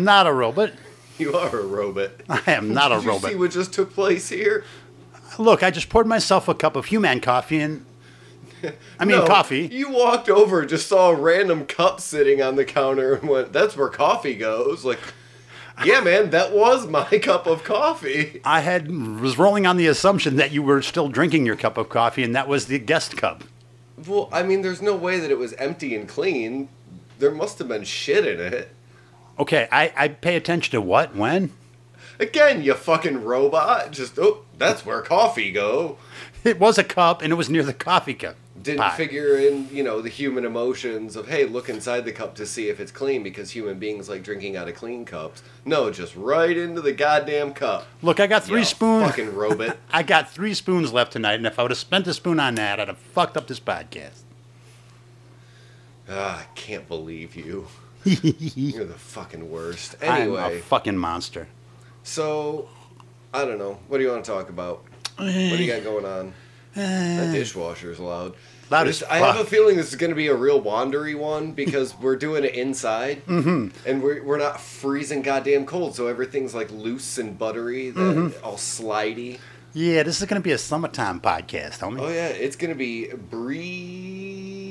[0.00, 0.72] am not a robot.
[1.18, 2.12] You are a robot.
[2.28, 3.30] I am not a Did you robot.
[3.30, 4.64] see what just took place here?
[5.38, 7.84] Look, I just poured myself a cup of human coffee and.
[8.98, 9.68] I mean, No, coffee.
[9.72, 13.74] You walked over, just saw a random cup sitting on the counter, and went, "That's
[13.74, 14.98] where coffee goes." Like,
[15.82, 18.40] yeah, man, that was my cup of coffee.
[18.44, 21.88] I had was rolling on the assumption that you were still drinking your cup of
[21.88, 23.44] coffee, and that was the guest cup.
[24.06, 26.68] Well, I mean, there's no way that it was empty and clean.
[27.18, 28.74] There must have been shit in it.
[29.40, 31.52] Okay, I, I pay attention to what when.
[32.18, 33.90] Again, you fucking robot.
[33.90, 35.96] Just oh, that's where coffee go.
[36.44, 38.36] It was a cup, and it was near the coffee cup.
[38.62, 38.98] Didn't pot.
[38.98, 42.68] figure in, you know, the human emotions of hey, look inside the cup to see
[42.68, 45.42] if it's clean because human beings like drinking out of clean cups.
[45.64, 47.86] No, just right into the goddamn cup.
[48.02, 49.06] Look, I got three spoons.
[49.06, 49.78] Fucking robot.
[49.90, 52.56] I got three spoons left tonight, and if I would have spent a spoon on
[52.56, 54.20] that, I'd have fucked up this podcast.
[56.10, 57.68] Ah, I can't believe you.
[58.04, 59.96] You're the fucking worst.
[60.00, 61.48] Anyway, I'm a fucking monster.
[62.02, 62.68] so
[63.34, 63.78] I don't know.
[63.88, 64.82] What do you want to talk about?
[65.16, 66.32] What do you got going on?
[66.74, 68.34] That dishwasher's loud.
[68.70, 71.18] Loud This- as I have a feeling this is going to be a real wandery
[71.18, 73.68] one because we're doing it inside, Mm-hmm.
[73.88, 78.44] and we're we're not freezing goddamn cold, so everything's like loose and buttery, Mm-hmm.
[78.44, 79.38] all slidey.
[79.72, 82.00] Yeah, this is going to be a summertime podcast, homie.
[82.00, 83.08] Oh yeah, it's going to be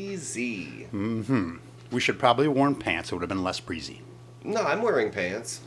[0.09, 0.87] breezy.
[1.91, 3.11] We should probably have worn pants.
[3.11, 4.01] It would have been less breezy.
[4.43, 5.61] No, I'm wearing pants.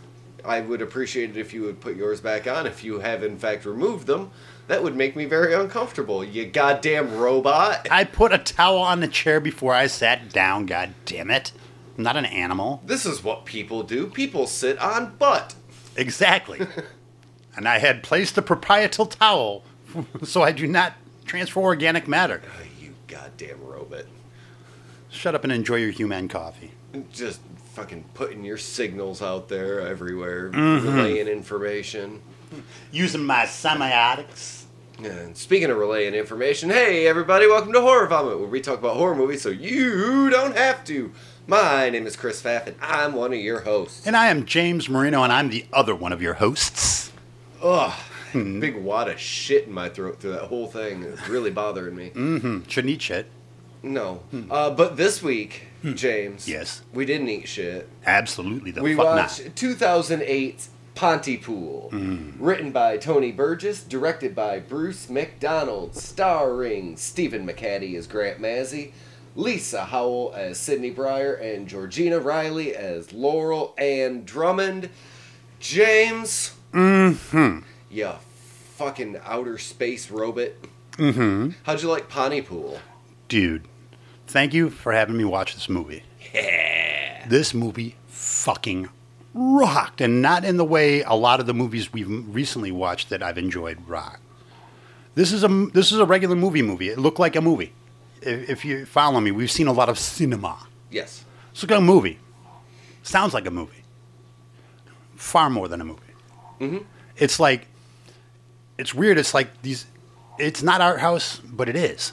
[0.44, 3.38] I would appreciate it if you would put yours back on if you have in
[3.38, 4.30] fact removed them.
[4.68, 6.24] That would make me very uncomfortable.
[6.24, 7.88] You goddamn robot.
[7.90, 10.66] I put a towel on the chair before I sat down.
[10.66, 11.52] God damn it!
[11.96, 12.82] I'm not an animal.
[12.84, 14.06] This is what people do.
[14.08, 15.54] People sit on butt.
[15.96, 16.60] Exactly.
[17.56, 19.64] and I had placed the proprietal towel
[20.22, 20.94] so I do not
[21.24, 22.42] transfer organic matter.
[22.44, 24.04] Oh, you goddamn robot.
[25.12, 26.70] Shut up and enjoy your human coffee.
[27.12, 27.40] Just
[27.74, 30.86] fucking putting your signals out there everywhere, Mm-hmm.
[30.86, 32.22] relaying information.
[32.90, 34.64] Using my semiotics.
[35.02, 38.96] And speaking of relaying information, hey everybody, welcome to Horror Vomit, where we talk about
[38.96, 41.12] horror movies so you don't have to.
[41.46, 44.06] My name is Chris Pfaff, and I'm one of your hosts.
[44.06, 47.10] And I am James Marino, and I'm the other one of your hosts.
[47.62, 47.92] Ugh,
[48.32, 48.60] Hmm.
[48.60, 51.02] big wad of shit in my throat through that whole thing.
[51.02, 52.10] It's really bothering me.
[52.14, 52.60] Mm-hmm.
[52.68, 53.26] Shouldn't eat shit.
[53.82, 54.22] No.
[54.50, 56.44] Uh, but this week, James.
[56.44, 56.50] Hmm.
[56.52, 56.82] Yes.
[56.92, 57.88] We didn't eat shit.
[58.06, 59.56] Absolutely the we fuck watched not.
[59.56, 62.30] 2008 Pontypool, Hmm.
[62.38, 68.92] written by Tony Burgess, directed by Bruce McDonald, starring Stephen McHattie as Grant Mazzy,
[69.34, 74.90] Lisa Howell as Sydney Briar, and Georgina Reilly as Laurel Ann Drummond.
[75.58, 76.54] James.
[76.72, 77.60] Mm-hmm.
[77.90, 78.16] Yeah,
[78.76, 80.50] fucking outer space robot.
[80.92, 81.50] Mm-hmm.
[81.62, 82.78] How'd you like Pontypool?
[83.28, 83.62] Dude,
[84.26, 86.02] thank you for having me watch this movie.
[86.34, 87.26] Yeah.
[87.28, 88.88] This movie fucking
[89.34, 93.22] rocked, and not in the way a lot of the movies we've recently watched that
[93.22, 94.20] I've enjoyed rock.
[95.14, 96.88] This is a this is a regular movie movie.
[96.88, 97.72] It looked like a movie.
[98.20, 100.66] If, if you follow me, we've seen a lot of cinema.
[100.90, 101.24] Yes.
[101.52, 102.18] It's like a movie.
[103.02, 103.82] Sounds like a movie.
[105.16, 106.00] Far more than a movie.
[106.60, 106.78] Mm-hmm.
[107.16, 107.66] It's like,
[108.78, 109.18] it's weird.
[109.18, 109.86] It's like these,
[110.38, 112.12] it's not art house, but it is.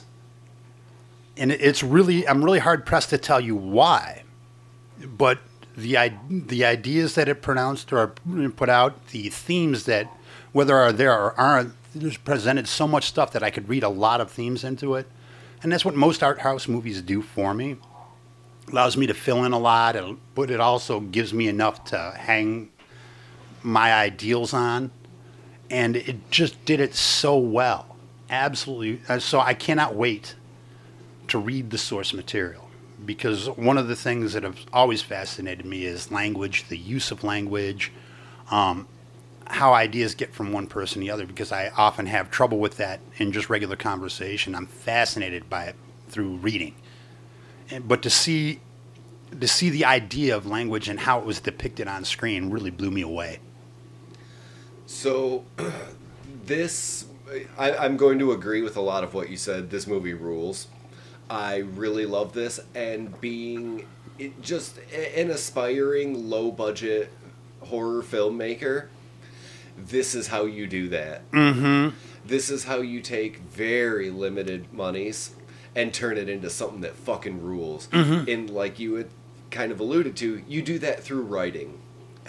[1.40, 4.24] And it's really, I'm really hard pressed to tell you why.
[5.02, 5.38] But
[5.74, 8.08] the the ideas that it pronounced or
[8.56, 10.06] put out, the themes that,
[10.52, 13.88] whether are there or aren't, there's presented so much stuff that I could read a
[13.88, 15.08] lot of themes into it.
[15.62, 17.76] And that's what most art house movies do for me
[18.70, 19.96] allows me to fill in a lot,
[20.34, 22.70] but it also gives me enough to hang
[23.62, 24.90] my ideals on.
[25.70, 27.96] And it just did it so well.
[28.28, 29.00] Absolutely.
[29.08, 30.34] uh, So I cannot wait
[31.30, 32.68] to read the source material
[33.04, 37.24] because one of the things that have always fascinated me is language, the use of
[37.24, 37.92] language,
[38.50, 38.86] um,
[39.46, 42.76] how ideas get from one person to the other because I often have trouble with
[42.76, 44.54] that in just regular conversation.
[44.54, 45.76] I'm fascinated by it
[46.08, 46.74] through reading.
[47.70, 48.60] And, but to see
[49.38, 52.90] to see the idea of language and how it was depicted on screen really blew
[52.90, 53.38] me away.
[54.86, 55.44] So,
[56.44, 57.06] this,
[57.56, 59.70] I, I'm going to agree with a lot of what you said.
[59.70, 60.66] This movie rules.
[61.30, 63.86] I really love this, and being
[64.18, 64.78] it just
[65.16, 67.10] an aspiring low budget
[67.60, 68.88] horror filmmaker,
[69.78, 71.30] this is how you do that.
[71.30, 71.96] Mm-hmm.
[72.26, 75.34] This is how you take very limited monies
[75.74, 77.88] and turn it into something that fucking rules.
[77.92, 79.08] And like you had
[79.50, 81.80] kind of alluded to, you do that through writing.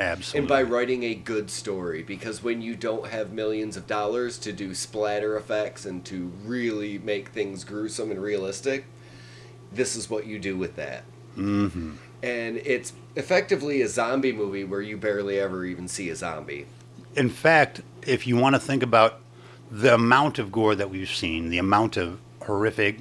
[0.01, 0.39] Absolutely.
[0.39, 4.51] and by writing a good story because when you don't have millions of dollars to
[4.51, 8.85] do splatter effects and to really make things gruesome and realistic
[9.71, 11.03] this is what you do with that
[11.37, 11.93] mm-hmm.
[12.23, 16.65] and it's effectively a zombie movie where you barely ever even see a zombie
[17.15, 19.19] In fact, if you want to think about
[19.69, 22.99] the amount of gore that we've seen, the amount of horrific,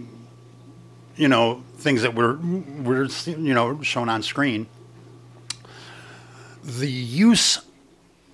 [1.17, 2.39] you know, things that were
[2.83, 4.67] were you know shown on screen,
[6.63, 7.61] the use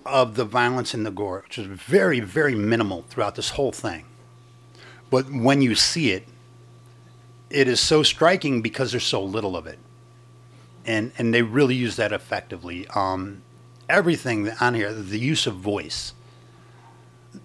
[0.04, 4.04] of the violence in the gore, which is very very minimal throughout this whole thing,
[5.10, 6.26] but when you see it,
[7.50, 9.78] it is so striking because there's so little of it,
[10.84, 12.86] and and they really use that effectively.
[12.88, 13.42] Um,
[13.88, 16.12] everything on here, the use of voice.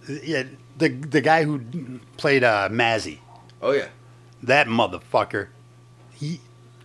[0.07, 0.44] Yeah,
[0.78, 3.19] the the guy who played uh, Mazzy,
[3.62, 3.88] oh yeah
[4.44, 5.61] that motherfucker, he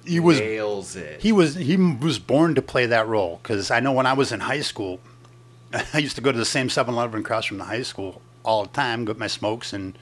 [0.06, 3.80] he was nails it he was he was born to play that role because I
[3.80, 5.00] know when I was in high school,
[5.94, 8.70] I used to go to the same 7-Eleven across from the high school all the
[8.70, 9.98] time, get my smokes and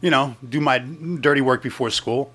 [0.00, 2.32] you know do my dirty work before school,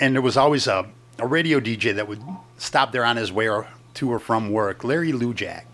[0.00, 0.86] and there was always a
[1.18, 2.22] a radio DJ that would
[2.56, 5.64] stop there on his way or to or from work, Larry Lujack.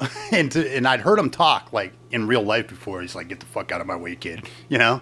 [0.32, 3.00] and to, and I'd heard him talk like in real life before.
[3.00, 5.00] He's like, "Get the fuck out of my way, kid," you know.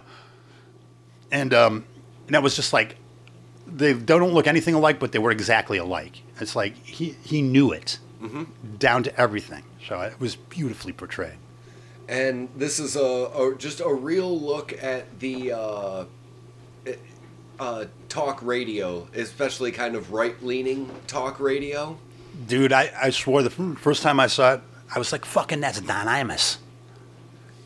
[1.30, 1.86] And um,
[2.26, 2.96] and that was just like
[3.66, 6.22] they don't look anything alike, but they were exactly alike.
[6.40, 7.98] It's like he he knew it
[8.78, 9.64] down to everything.
[9.88, 11.38] So it was beautifully portrayed.
[12.08, 16.04] and this is a, a just a real look at the uh,
[17.58, 21.98] uh, talk radio, especially kind of right leaning talk radio.
[22.46, 24.60] Dude, I, I swore the first time I saw it,
[24.94, 26.58] I was like, "Fucking that's Don Imus."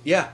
[0.04, 0.30] Yeah,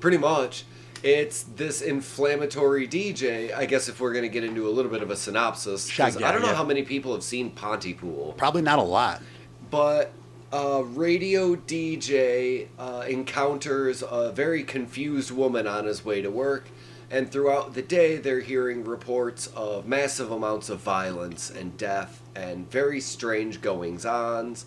[0.00, 0.64] pretty much.
[1.02, 3.52] It's this inflammatory DJ.
[3.54, 6.12] I guess if we're going to get into a little bit of a synopsis, 'cause
[6.14, 6.54] Shot guy, I don't know yeah.
[6.54, 9.20] how many people have seen Pontypool, Probably not a lot.
[9.70, 10.12] but
[10.52, 16.68] a radio DJ uh, encounters a very confused woman on his way to work,
[17.10, 22.70] and throughout the day, they're hearing reports of massive amounts of violence and death and
[22.70, 24.66] very strange goings ons.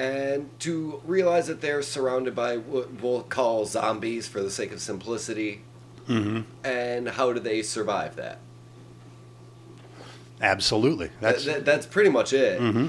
[0.00, 4.80] And to realize that they're surrounded by what we'll call zombies for the sake of
[4.80, 5.60] simplicity.
[6.08, 6.40] Mm-hmm.
[6.64, 8.38] And how do they survive that?
[10.40, 11.10] Absolutely.
[11.20, 12.60] That's, That's that's pretty much it.
[12.60, 12.86] Mm-hmm.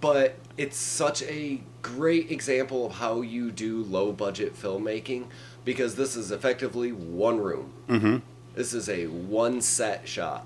[0.00, 5.26] But it's such a great example of how you do low budget filmmaking
[5.64, 7.72] because this is effectively one room.
[7.86, 8.16] hmm
[8.56, 10.44] This is a one set shot.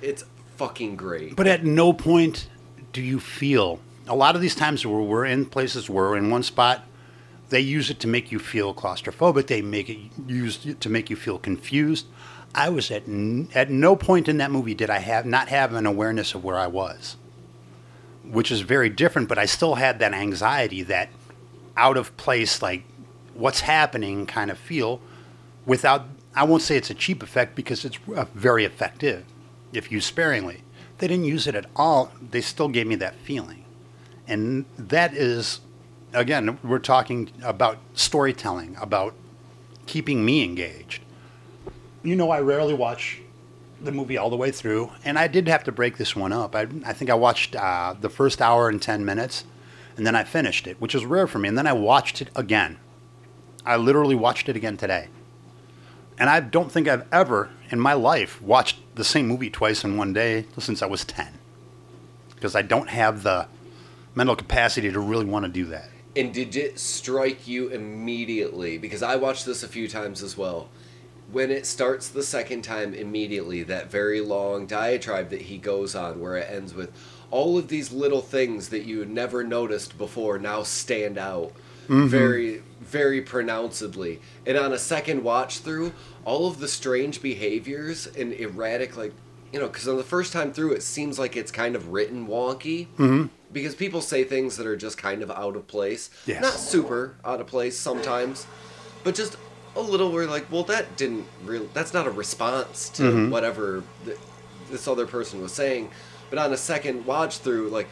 [0.00, 0.24] It's
[0.56, 1.36] fucking great.
[1.36, 2.48] But at no point
[2.94, 6.30] do you feel a lot of these times where we're in places where we're in
[6.30, 6.84] one spot,
[7.50, 9.46] they use it to make you feel claustrophobic.
[9.46, 12.06] They make it use it to make you feel confused.
[12.54, 15.72] I was at n- at no point in that movie did I have not have
[15.74, 17.16] an awareness of where I was,
[18.24, 19.28] which is very different.
[19.28, 21.10] But I still had that anxiety, that
[21.76, 22.84] out of place, like
[23.34, 25.00] what's happening kind of feel,
[25.66, 26.06] without.
[26.34, 27.98] I won't say it's a cheap effect because it's
[28.34, 29.26] very effective
[29.74, 30.62] if used sparingly.
[30.96, 32.10] They didn't use it at all.
[32.30, 33.64] They still gave me that feeling.
[34.26, 35.60] And that is,
[36.12, 39.14] again, we're talking about storytelling, about
[39.86, 41.02] keeping me engaged.
[42.02, 43.20] You know, I rarely watch
[43.80, 46.54] the movie all the way through, and I did have to break this one up.
[46.54, 49.44] I, I think I watched uh, the first hour and 10 minutes,
[49.96, 51.48] and then I finished it, which is rare for me.
[51.48, 52.78] And then I watched it again.
[53.66, 55.08] I literally watched it again today.
[56.18, 59.96] And I don't think I've ever in my life watched the same movie twice in
[59.96, 61.38] one day since I was 10.
[62.34, 63.48] Because I don't have the
[64.14, 65.88] mental capacity to really want to do that.
[66.14, 68.76] And did it strike you immediately?
[68.78, 70.68] Because I watched this a few times as well.
[71.30, 76.20] When it starts the second time, immediately, that very long diatribe that he goes on,
[76.20, 76.92] where it ends with
[77.30, 81.52] all of these little things that you never noticed before now stand out
[81.88, 84.20] very, very pronouncedly.
[84.46, 85.94] And on a second watch through,
[86.26, 89.14] all of the strange behaviors and erratic, like,
[89.52, 92.26] you know, because on the first time through, it seems like it's kind of written
[92.26, 92.88] wonky.
[92.98, 93.26] Mm-hmm.
[93.52, 96.10] Because people say things that are just kind of out of place.
[96.26, 98.46] Not super out of place sometimes,
[99.04, 99.36] but just
[99.76, 103.30] a little where, like, well, that didn't really, that's not a response to mm-hmm.
[103.30, 104.18] whatever th-
[104.70, 105.90] this other person was saying.
[106.30, 107.88] But on a second watch through, like,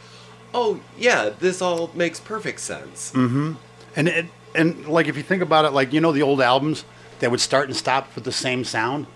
[0.55, 3.13] oh, yeah, this all makes perfect sense.
[3.13, 3.53] Mm-hmm.
[3.97, 6.85] And it, and like if you think about it, like you know the old albums
[7.21, 9.07] that would start and stop with the same sound.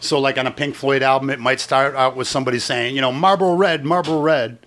[0.00, 3.00] So like on a Pink Floyd album, it might start out with somebody saying, you
[3.00, 4.58] know, Marble Red, Marble Red,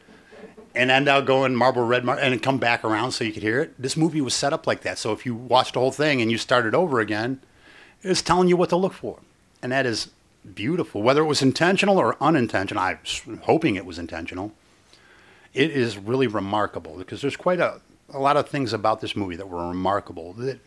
[0.80, 3.60] and end out going Marble Red, Mar- and come back around so you could hear
[3.60, 3.74] it.
[3.78, 4.98] This movie was set up like that.
[4.98, 7.42] So if you watched the whole thing and you started over again,
[8.02, 9.20] it's telling you what to look for,
[9.62, 10.10] and that is
[10.56, 11.02] beautiful.
[11.02, 13.00] Whether it was intentional or unintentional, I'm
[13.44, 14.54] hoping it was intentional.
[15.54, 19.36] it is really remarkable because there's quite a, a lot of things about this movie
[19.36, 20.34] that were remarkable.
[20.34, 20.60] That,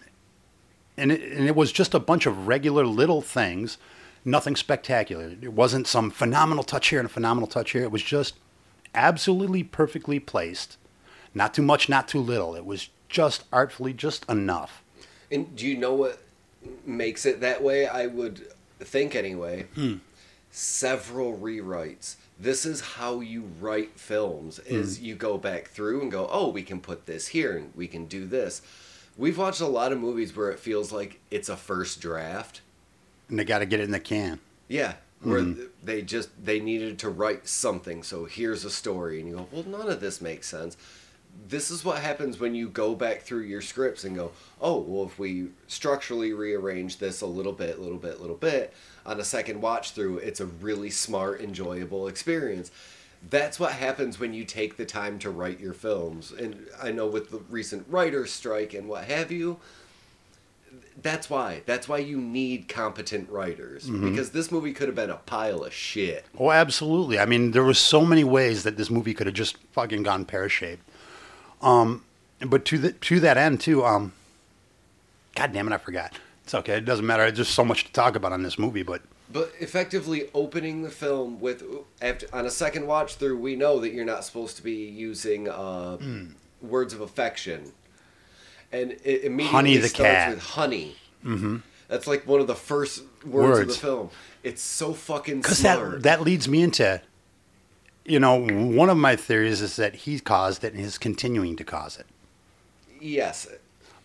[0.97, 3.79] and, it, and it was just a bunch of regular little things,
[4.25, 5.33] nothing spectacular.
[5.41, 7.83] It wasn't some phenomenal touch here and a phenomenal touch here.
[7.83, 8.35] It was just
[8.95, 10.77] absolutely perfectly placed.
[11.35, 12.55] Not too much, not too little.
[12.55, 14.83] It was just artfully just enough.
[15.31, 16.23] And do you know what
[16.85, 17.87] makes it that way?
[17.87, 18.47] I would
[18.81, 19.67] think anyway.
[19.75, 19.97] Hmm.
[20.51, 22.17] Several rewrites.
[22.39, 25.05] This is how you write films is Hmm.
[25.05, 28.05] you go back through and go, "Oh, we can put this here and we can
[28.07, 28.61] do this."
[29.17, 32.61] We've watched a lot of movies where it feels like it's a first draft.
[33.29, 34.41] And they got to get it in the can.
[34.69, 35.63] Yeah, where Hmm.
[35.83, 38.03] they just they needed to write something.
[38.03, 40.77] So here's a story, and you go, well, none of this makes sense.
[41.49, 45.07] This is what happens when you go back through your scripts and go, oh, well,
[45.07, 48.75] if we structurally rearrange this a little bit, little bit, little bit
[49.07, 52.71] on a second watch through, it's a really smart, enjoyable experience.
[53.31, 56.33] That's what happens when you take the time to write your films.
[56.33, 59.59] And I know with the recent writer's strike and what have you,
[61.03, 61.63] that's why.
[61.67, 65.73] That's why you need competent writers because this movie could have been a pile of
[65.73, 66.25] shit.
[66.39, 67.19] Oh, absolutely.
[67.19, 70.25] I mean, there were so many ways that this movie could have just fucking gone
[70.25, 70.89] pear shaped.
[71.61, 72.05] Um,
[72.41, 73.85] but to the to that end too.
[73.85, 74.13] Um,
[75.35, 76.13] God damn it, I forgot.
[76.45, 76.75] It's okay.
[76.75, 77.23] It doesn't matter.
[77.23, 78.83] There's just so much to talk about on this movie.
[78.83, 79.03] But
[79.33, 81.63] But effectively opening the film with
[82.01, 85.49] after on a second watch through, we know that you're not supposed to be using
[85.49, 85.99] uh,
[86.61, 87.73] words of affection,
[88.73, 90.31] and it immediately Honey the starts cat.
[90.35, 90.97] with honey.
[91.25, 91.57] Mm-hmm.
[91.89, 94.11] That's like one of the first words, of the film.
[94.43, 97.01] It's so fucking because that that leads me into,
[98.05, 101.65] you know, one of my theories is that he caused it and is continuing to
[101.65, 102.07] cause it.
[103.01, 103.47] yes,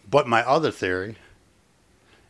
[0.10, 1.16] But my other theory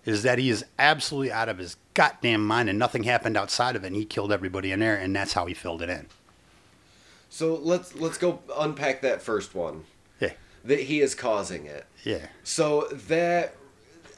[0.06, 3.84] is that he is absolutely out of his goddamn mind and nothing happened outside of
[3.84, 6.06] it and he killed everybody in there and that's how he filled it in.
[7.30, 9.84] so let's let's go unpack that first one.
[10.68, 11.86] That he is causing it.
[12.04, 12.28] Yeah.
[12.44, 13.56] So that,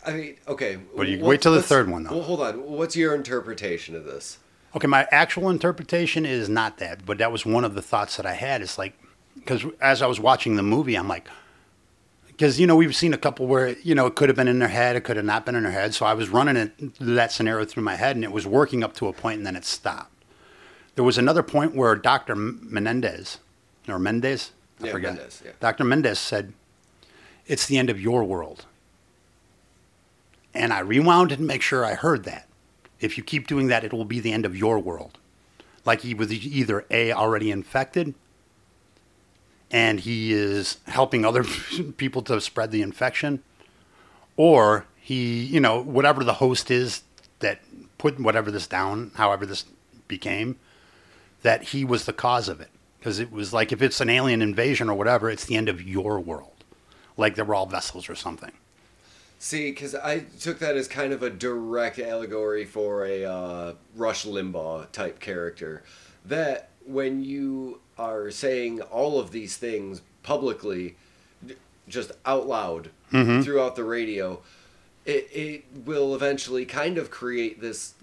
[0.05, 0.79] I mean, okay.
[0.97, 2.15] But you- wait till the third one, though.
[2.15, 2.55] Well, hold on.
[2.69, 4.39] What's your interpretation of this?
[4.75, 8.25] Okay, my actual interpretation is not that, but that was one of the thoughts that
[8.25, 8.61] I had.
[8.61, 8.93] It's like,
[9.35, 11.27] because as I was watching the movie, I'm like,
[12.27, 14.59] because, you know, we've seen a couple where, you know, it could have been in
[14.59, 15.93] their head, it could have not been in their head.
[15.93, 18.95] So I was running it, that scenario through my head and it was working up
[18.95, 20.11] to a point and then it stopped.
[20.95, 22.35] There was another point where Dr.
[22.35, 23.39] Menendez,
[23.87, 24.51] or Mendez,
[24.81, 25.13] I Yeah, forget.
[25.15, 25.51] Mendez, yeah.
[25.59, 25.83] Dr.
[25.83, 26.53] Mendez said,
[27.45, 28.65] it's the end of your world.
[30.53, 32.47] And I rewound and make sure I heard that.
[32.99, 35.17] If you keep doing that, it will be the end of your world.
[35.85, 38.13] Like he was either A, already infected,
[39.71, 41.43] and he is helping other
[41.97, 43.41] people to spread the infection,
[44.35, 47.03] or he, you know, whatever the host is
[47.39, 47.59] that
[47.97, 49.65] put whatever this down, however this
[50.07, 50.57] became,
[51.41, 52.69] that he was the cause of it.
[52.99, 55.81] Because it was like if it's an alien invasion or whatever, it's the end of
[55.81, 56.63] your world.
[57.15, 58.51] Like they were all vessels or something.
[59.41, 64.25] See, because I took that as kind of a direct allegory for a uh, Rush
[64.25, 65.83] Limbaugh type character.
[66.25, 70.95] That when you are saying all of these things publicly,
[71.87, 72.89] just out loud
[73.43, 74.41] throughout the radio,
[75.05, 77.93] it, it will eventually kind of create this,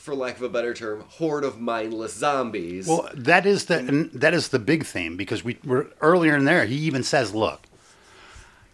[0.00, 2.86] for lack of a better term, horde of mindless zombies.
[2.88, 6.46] Well, that is the and that is the big theme because we were earlier in
[6.46, 6.64] there.
[6.64, 7.62] He even says, "Look,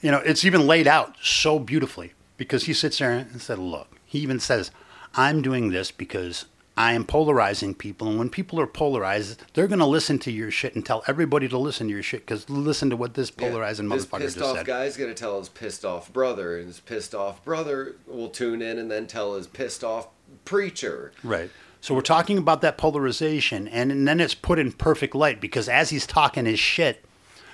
[0.00, 3.88] you know, it's even laid out so beautifully because he sits there and said, "Look."
[4.04, 4.70] He even says,
[5.14, 9.78] "I'm doing this because I am polarizing people, and when people are polarized, they're going
[9.78, 12.90] to listen to your shit and tell everybody to listen to your shit because listen
[12.90, 15.48] to what this Yeah, polarizing this motherfucker pissed just off said." guy's gonna tell his
[15.48, 19.48] pissed off brother, and his pissed off brother will tune in and then tell his
[19.48, 20.08] pissed off
[20.46, 21.12] preacher.
[21.22, 21.50] Right.
[21.82, 25.68] So we're talking about that polarization, and, and then it's put in perfect light because
[25.68, 27.04] as he's talking his shit,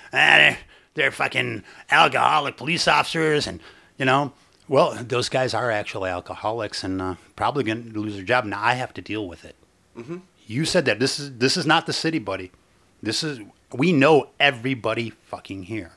[0.07, 0.59] ah, they're,
[0.95, 3.61] they're fucking alcoholic police officers, and
[3.99, 4.33] you know,
[4.69, 8.45] well, those guys are actually alcoholics and uh, probably going to lose their job.
[8.45, 9.57] Now I have to deal with it.
[9.99, 10.19] Mm-hmm.
[10.47, 12.53] You said that this is this is not the city, buddy.
[13.03, 13.41] This is
[13.75, 15.93] we know everybody fucking here,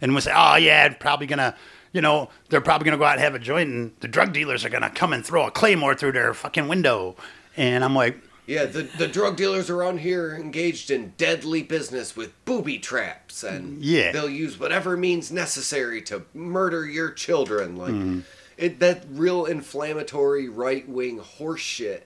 [0.00, 1.56] and we say, oh yeah, probably gonna.
[1.94, 4.32] You know, they're probably going to go out and have a joint, and the drug
[4.34, 7.14] dealers are going to come and throw a claymore through their fucking window.
[7.56, 12.16] And I'm like, Yeah, the, the drug dealers around here are engaged in deadly business
[12.16, 14.10] with booby traps, and Yeah.
[14.10, 17.76] they'll use whatever means necessary to murder your children.
[17.76, 18.24] Like
[18.58, 22.02] it, that real inflammatory right wing horseshit.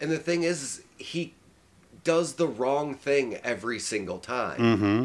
[0.00, 1.34] And the thing is, he
[2.04, 4.58] does the wrong thing every single time.
[4.60, 5.04] mm-hmm.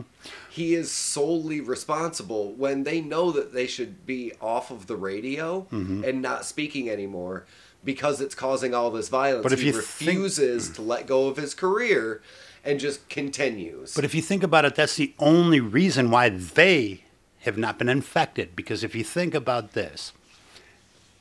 [0.49, 5.67] He is solely responsible when they know that they should be off of the radio
[5.71, 7.45] and not speaking anymore.
[7.83, 9.43] because it's causing all this violence.
[9.43, 12.21] But if he you think- refuses to let go of his career
[12.63, 13.93] and just continues.
[13.93, 17.03] But if you think about it, that's the only reason why they
[17.41, 18.55] have not been infected.
[18.55, 20.13] Because if you think about this,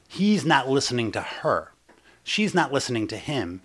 [0.09, 1.73] he's not listening to her,
[2.23, 3.61] she's not listening to him.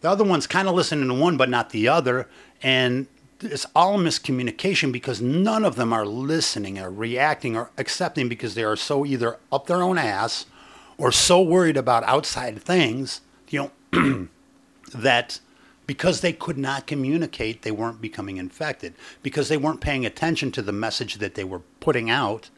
[0.00, 2.28] The other one's kind of listening to one, but not the other.
[2.62, 3.06] And
[3.40, 8.64] it's all miscommunication because none of them are listening or reacting or accepting because they
[8.64, 10.46] are so either up their own ass
[10.96, 14.28] or so worried about outside things, you know,
[14.94, 15.40] that
[15.86, 18.94] because they could not communicate, they weren't becoming infected.
[19.22, 22.50] Because they weren't paying attention to the message that they were putting out,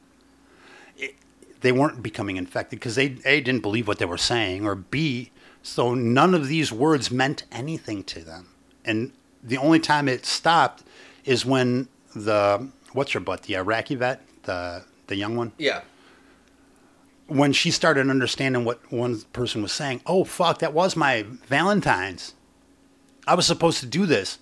[0.96, 1.14] it,
[1.60, 5.30] they weren't becoming infected because they A, didn't believe what they were saying, or B,
[5.62, 8.48] so none of these words meant anything to them.
[8.84, 9.12] And
[9.42, 10.82] the only time it stopped
[11.24, 15.52] is when the, what's her butt, the Iraqi vet, the, the young one?
[15.58, 15.82] yeah.
[17.26, 22.34] when she started understanding what one person was saying, oh fuck, that was my Valentine's.
[23.26, 24.38] I was supposed to do this.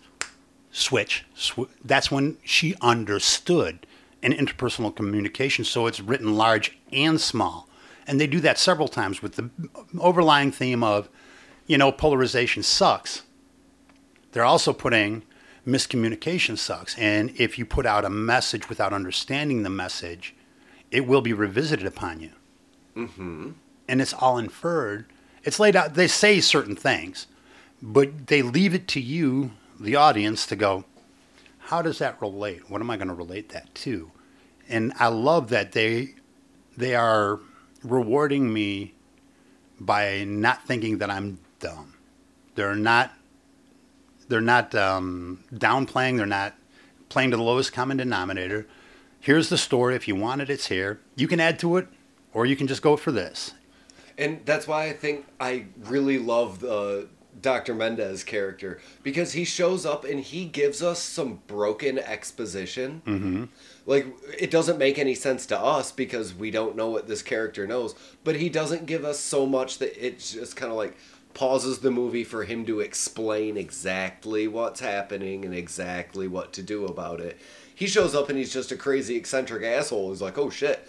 [0.72, 1.24] Switch.
[1.34, 3.86] Sw- that's when she understood
[4.22, 5.64] in interpersonal communication.
[5.64, 7.67] So it's written large and small,
[8.08, 9.50] and they do that several times with the
[9.98, 11.08] overlying theme of,
[11.66, 13.22] you know, polarization sucks.
[14.32, 15.22] They're also putting
[15.66, 20.34] miscommunication sucks, and if you put out a message without understanding the message,
[20.90, 22.30] it will be revisited upon you
[22.98, 23.50] mm-hmm.
[23.88, 25.06] and it's all inferred.
[25.44, 25.94] It's laid out.
[25.94, 27.26] They say certain things,
[27.80, 30.84] but they leave it to you, the audience, to go.
[31.58, 32.68] How does that relate?
[32.68, 34.10] What am I going to relate that to?
[34.68, 36.14] And I love that they
[36.76, 37.40] they are
[37.82, 38.94] rewarding me
[39.80, 41.94] by not thinking that I'm dumb.
[42.54, 43.12] They're not
[44.28, 46.18] they're not um, downplaying.
[46.18, 46.54] They're not
[47.08, 48.66] playing to the lowest common denominator.
[49.20, 49.96] Here's the story.
[49.96, 51.00] If you want it, it's here.
[51.16, 51.88] You can add to it,
[52.32, 53.54] or you can just go for this.
[54.18, 57.08] And that's why I think I really love the
[57.40, 57.74] Dr.
[57.74, 63.02] Mendez character because he shows up and he gives us some broken exposition.
[63.06, 63.44] Mm-hmm.
[63.88, 64.06] Like
[64.38, 67.94] it doesn't make any sense to us because we don't know what this character knows,
[68.22, 70.94] but he doesn't give us so much that it just kind of like
[71.32, 76.84] pauses the movie for him to explain exactly what's happening and exactly what to do
[76.84, 77.38] about it.
[77.74, 80.86] He shows up and he's just a crazy eccentric asshole He's like, "Oh shit.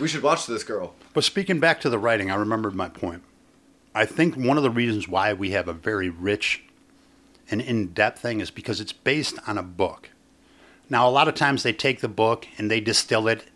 [0.00, 3.22] We should watch this girl." But speaking back to the writing, I remembered my point.
[3.94, 6.64] I think one of the reasons why we have a very rich
[7.48, 10.10] and in depth thing is because it's based on a book.
[10.92, 13.46] Now, a lot of times they take the book and they distill it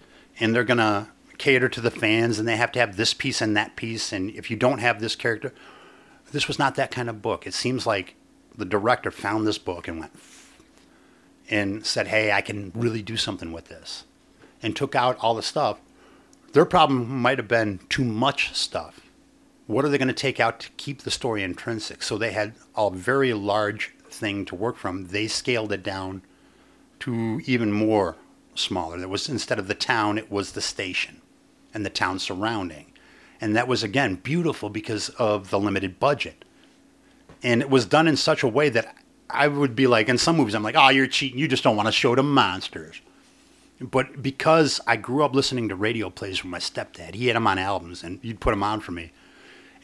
[0.41, 3.43] and they're going to cater to the fans and they have to have this piece
[3.43, 4.11] and that piece.
[4.11, 5.53] And if you don't have this character,
[6.33, 7.47] this was not that kind of book.
[7.47, 8.15] It seems like
[8.57, 10.13] the director found this book and went
[11.51, 14.05] and said, hey, I can really do something with this.
[14.63, 15.79] And took out all the stuff.
[16.55, 19.11] Their problem might have been too much stuff.
[19.67, 22.03] What are they going to take out to keep the story intrinsic?
[22.03, 25.09] So they had a very large thing to work from.
[25.09, 26.23] They scaled it down
[27.07, 28.17] to even more
[28.57, 28.99] smaller.
[28.99, 31.23] That was instead of the town, it was the station
[31.73, 32.93] and the town surrounding.
[33.41, 36.45] And that was again beautiful because of the limited budget.
[37.43, 38.97] And it was done in such a way that
[39.31, 41.39] I would be like in some movies I'm like, "Oh, you're cheating.
[41.39, 43.01] You just don't want to show the monsters."
[43.81, 47.47] But because I grew up listening to radio plays from my stepdad, he had them
[47.47, 49.13] on albums and you'd put them on for me.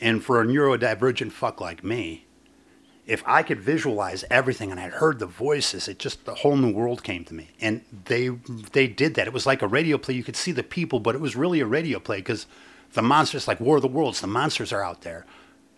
[0.01, 2.25] And for a neurodivergent fuck like me,
[3.07, 6.73] if I could visualize everything and I heard the voices, it just the whole new
[6.73, 7.51] world came to me.
[7.61, 9.27] And they they did that.
[9.27, 10.15] It was like a radio play.
[10.15, 12.47] You could see the people, but it was really a radio play because
[12.93, 15.27] the monsters, like War of the Worlds, the monsters are out there.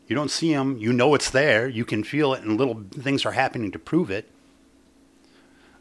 [0.06, 0.76] You don't see them.
[0.76, 1.66] You know it's there.
[1.66, 4.30] You can feel it, and little things are happening to prove it.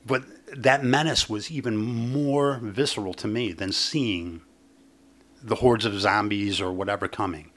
[0.06, 0.24] But
[0.56, 4.42] that menace was even more visceral to me than seeing
[5.42, 7.52] the hordes of zombies or whatever coming.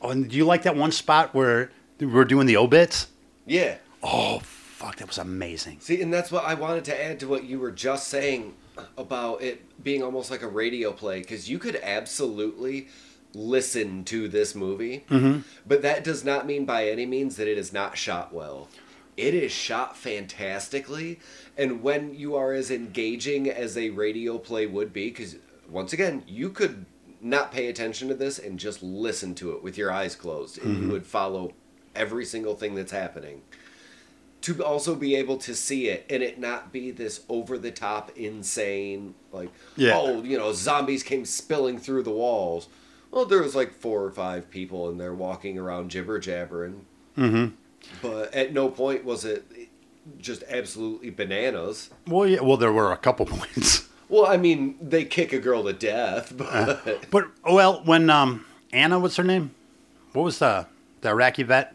[0.00, 1.70] Oh, and do you like that one spot where
[2.10, 3.08] we're doing the obits?
[3.46, 3.76] Yeah.
[4.02, 5.78] Oh, fuck, that was amazing.
[5.80, 8.54] See, and that's what I wanted to add to what you were just saying
[8.96, 12.88] about it being almost like a radio play because you could absolutely
[13.34, 15.40] listen to this movie, mm-hmm.
[15.66, 18.68] but that does not mean by any means that it is not shot well.
[19.16, 21.20] It is shot fantastically,
[21.56, 25.36] and when you are as engaging as a radio play would be, because
[25.68, 26.86] once again, you could
[27.20, 30.74] not pay attention to this and just listen to it with your eyes closed, and
[30.74, 30.92] you mm-hmm.
[30.92, 31.52] would follow
[31.94, 33.42] every single thing that's happening
[34.42, 38.10] to also be able to see it and it not be this over the top
[38.16, 39.92] insane like Yeah.
[39.96, 42.68] oh you know zombies came spilling through the walls
[43.10, 46.84] well there was like four or five people and they're walking around jibber jabbering
[47.16, 47.54] mm-hmm.
[48.00, 49.44] but at no point was it
[50.18, 53.88] just absolutely bananas Well, yeah, well, there were a couple points.
[54.08, 58.98] well i mean they kick a girl to death but But well, when um, Anna,
[58.98, 59.52] what's her name?
[60.14, 60.66] what was the
[61.02, 61.74] the Iraqi vet?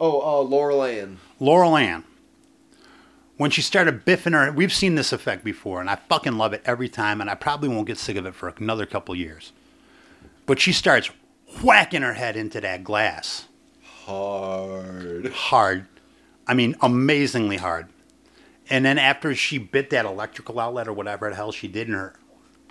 [0.00, 1.18] Oh, uh, Laurel Ann.
[1.38, 2.04] Laurel Ann.
[3.36, 6.62] When she started biffing her, we've seen this effect before, and I fucking love it
[6.64, 9.52] every time, and I probably won't get sick of it for another couple years.
[10.46, 11.10] But she starts
[11.62, 13.46] whacking her head into that glass
[14.04, 15.32] Hard.
[15.32, 15.86] hard.
[16.46, 17.86] I mean, amazingly hard.
[18.68, 21.94] And then after she bit that electrical outlet or whatever the hell she did in
[21.94, 22.14] her,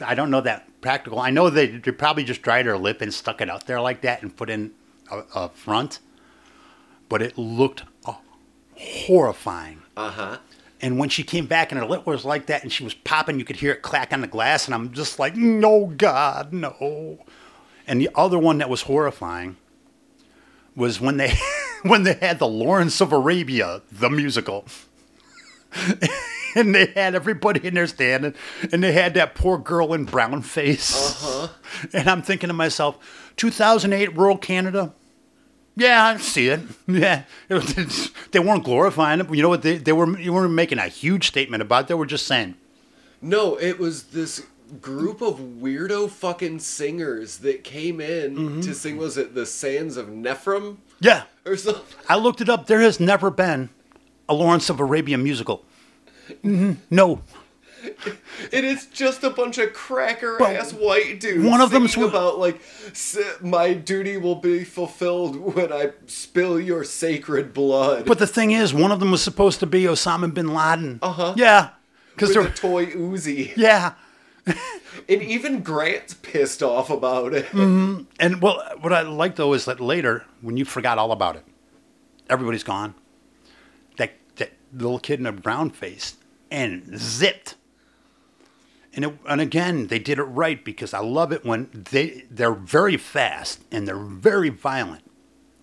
[0.02, 1.20] I don't know that practical.
[1.20, 4.02] I know they, they probably just dried her lip and stuck it out there like
[4.02, 4.72] that and put in
[5.12, 6.00] a, a front,
[7.10, 8.14] but it looked uh,
[8.76, 9.82] horrifying.
[9.98, 10.38] Uh huh.
[10.82, 13.38] And when she came back and her lip was like that and she was popping,
[13.38, 14.66] you could hear it clack on the glass.
[14.66, 17.20] And I'm just like, no, God, no.
[17.86, 19.58] And the other one that was horrifying
[20.76, 21.34] was when they
[21.84, 24.66] when they had the Lawrence of Arabia, the musical.
[26.56, 28.34] and they had everybody in there standing
[28.72, 31.24] and they had that poor girl in brown face.
[31.24, 31.48] Uh-huh.
[31.94, 32.98] And I'm thinking to myself,
[33.36, 34.94] 2008 rural Canada,
[35.80, 36.60] yeah, I see it.
[36.88, 37.24] Yeah,
[38.32, 39.34] they weren't glorifying it.
[39.34, 39.62] You know what?
[39.62, 41.86] They, they were you weren't making a huge statement about.
[41.86, 41.88] it.
[41.88, 42.56] They were just saying,
[43.22, 44.46] No, it was this
[44.82, 48.62] group of weirdo fucking singers that came in Mm-hmm.
[48.62, 48.98] to sing.
[48.98, 51.84] Was it the Sands of Nephrim "Yeah." or something?
[52.08, 52.68] I looked it up.
[52.68, 53.70] There has never been
[54.28, 55.64] a Lawrence of Arabia musical.
[56.44, 56.78] Mhm.
[56.92, 57.22] No,
[58.52, 61.46] And it's just a bunch of cracker But ass white dudes.
[61.46, 62.60] one of them's about like,
[62.92, 68.06] "S- my duty will be fulfilled when I spill your sacred blood.
[68.06, 71.00] but the thing is, one of them was supposed to be Osama bin Laden.
[71.02, 71.34] Uh-huh.
[71.38, 71.70] Yeah,
[72.16, 73.94] because they're a toy Uzi, yeah.
[74.46, 77.46] and even Grant's pissed off about it.
[77.48, 78.04] Mm-hmm.
[78.20, 81.46] And well, what I like though is that later, when you forgot all about it,
[82.30, 82.96] everybody's gone.
[83.98, 86.18] That that little kid in a brown face
[86.50, 87.56] and zipped.
[89.00, 92.52] And it, and again, they did it right because I love it when they they're
[92.52, 95.10] very fast and they're very violent,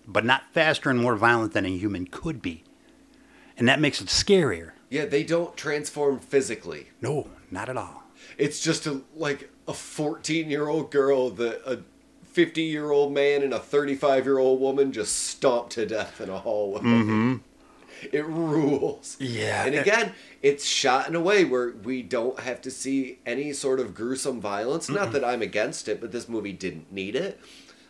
[0.07, 2.63] but not faster and more violent than a human could be,
[3.55, 4.71] and that makes it scarier.
[4.89, 6.87] Yeah, they don't transform physically.
[6.99, 8.01] No, not at all.
[8.39, 11.83] It's just a like a 14 year old girl that a
[12.23, 16.31] 50 year old man and a 35 year old woman just stomped to death in
[16.31, 16.81] a hallway.
[16.81, 17.35] Mm-hmm.
[18.11, 19.17] It rules.
[19.19, 19.65] Yeah.
[19.65, 23.79] And again, it's shot in a way where we don't have to see any sort
[23.79, 24.89] of gruesome violence.
[24.89, 27.39] Not that I'm against it, but this movie didn't need it.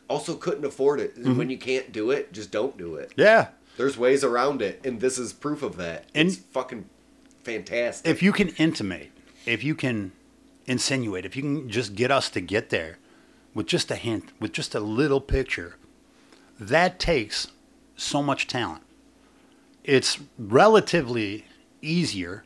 [0.09, 1.17] Also, couldn't afford it.
[1.17, 1.37] Mm-hmm.
[1.37, 3.13] When you can't do it, just don't do it.
[3.17, 3.49] Yeah.
[3.75, 6.05] There's ways around it, and this is proof of that.
[6.15, 6.85] And- it's fucking
[7.43, 8.09] fantastic.
[8.09, 9.11] if you can intimate,
[9.45, 10.11] if you can
[10.65, 12.97] insinuate, if you can just get us to get there
[13.53, 15.75] with just a hint, with just a little picture,
[16.59, 17.47] that takes
[17.95, 18.83] so much talent.
[19.87, 21.45] It's relatively
[21.81, 22.43] easier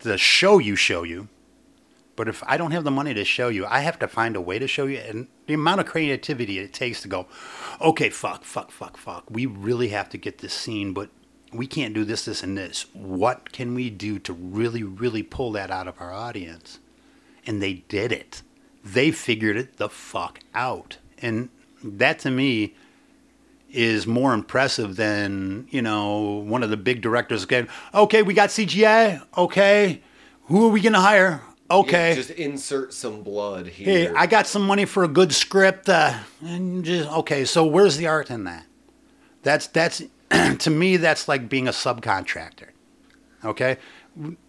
[0.00, 1.28] to show you, show you.
[2.16, 4.40] But if I don't have the money to show you, I have to find a
[4.40, 4.96] way to show you.
[4.98, 7.26] And the amount of creativity it takes to go,
[7.82, 9.24] okay, fuck, fuck, fuck, fuck.
[9.30, 11.10] We really have to get this scene, but
[11.52, 12.86] we can't do this, this, and this.
[12.94, 16.78] What can we do to really, really pull that out of our audience?
[17.46, 18.40] And they did it.
[18.82, 20.96] They figured it the fuck out.
[21.18, 21.50] And
[21.84, 22.74] that to me
[23.72, 28.50] is more impressive than, you know, one of the big directors going, okay, we got
[28.50, 29.22] CGI.
[29.36, 30.02] Okay.
[30.44, 31.42] Who are we going to hire?
[31.70, 32.14] Okay.
[32.16, 34.08] Just insert some blood here.
[34.08, 35.88] Hey, I got some money for a good script.
[35.88, 38.66] Uh, and just okay, so where's the art in that?
[39.42, 40.02] That's that's
[40.58, 42.70] to me that's like being a subcontractor.
[43.44, 43.78] Okay,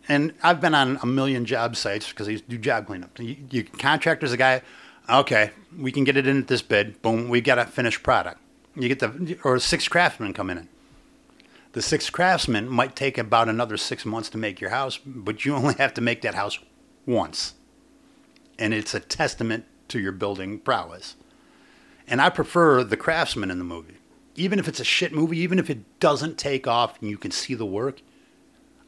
[0.07, 3.17] and I've been on a million job sites because I used to do job cleanup.
[3.19, 4.63] You, you contractor's a guy.
[5.07, 7.03] Okay, we can get it in at this bid.
[7.03, 8.40] Boom, we got a finished product.
[8.75, 10.69] You get the or six craftsmen coming in.
[11.73, 15.55] The six craftsmen might take about another six months to make your house, but you
[15.55, 16.59] only have to make that house
[17.05, 17.53] once
[18.61, 21.15] and it's a testament to your building prowess.
[22.07, 23.97] And I prefer the craftsman in the movie.
[24.35, 27.31] Even if it's a shit movie, even if it doesn't take off and you can
[27.31, 28.01] see the work,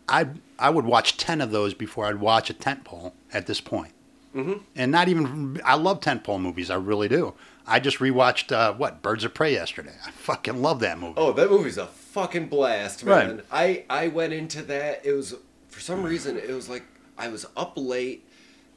[0.07, 0.27] I
[0.59, 3.93] I would watch 10 of those before I'd watch a tentpole at this point.
[4.35, 4.53] Mm-hmm.
[4.75, 7.33] And not even, I love tentpole movies, I really do.
[7.65, 9.93] I just rewatched, uh, what, Birds of Prey yesterday.
[10.05, 11.13] I fucking love that movie.
[11.17, 13.37] Oh, that movie's a fucking blast, man.
[13.37, 13.45] Right.
[13.89, 15.05] I I went into that.
[15.05, 15.35] It was
[15.69, 16.83] for some reason it was like
[17.17, 18.27] I was up late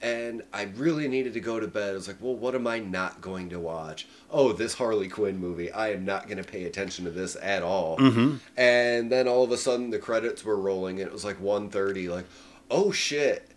[0.02, 1.90] and I really needed to go to bed.
[1.90, 4.06] I was like, well, what am I not going to watch?
[4.30, 5.72] Oh, this Harley Quinn movie.
[5.72, 7.96] I am not going to pay attention to this at all.
[7.98, 8.36] Mm-hmm.
[8.56, 12.10] And then all of a sudden the credits were rolling and it was like 1.30.
[12.10, 12.26] Like,
[12.70, 13.50] oh shit.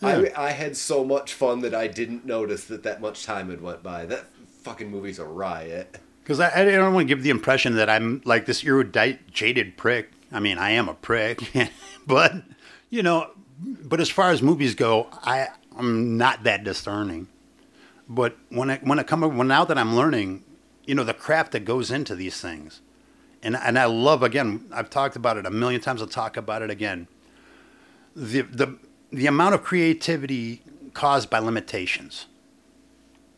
[0.00, 0.28] Yeah.
[0.36, 3.60] I, I had so much fun that I didn't notice that that much time had
[3.60, 4.06] went by.
[4.06, 4.26] That
[4.62, 5.98] fucking movie's a riot.
[6.22, 9.76] Because I, I don't want to give the impression that I'm like this erudite, jaded
[9.76, 10.10] prick.
[10.32, 11.40] I mean, I am a prick,
[12.06, 12.34] but
[12.90, 13.30] you know,
[13.60, 17.28] but as far as movies go, I I'm not that discerning.
[18.08, 20.42] But when I when I come when now that I'm learning,
[20.86, 22.80] you know, the craft that goes into these things.
[23.42, 26.62] And, and I love, again, I've talked about it a million times, I'll talk about
[26.62, 27.06] it again.
[28.14, 28.78] The, the,
[29.16, 32.26] the amount of creativity caused by limitations.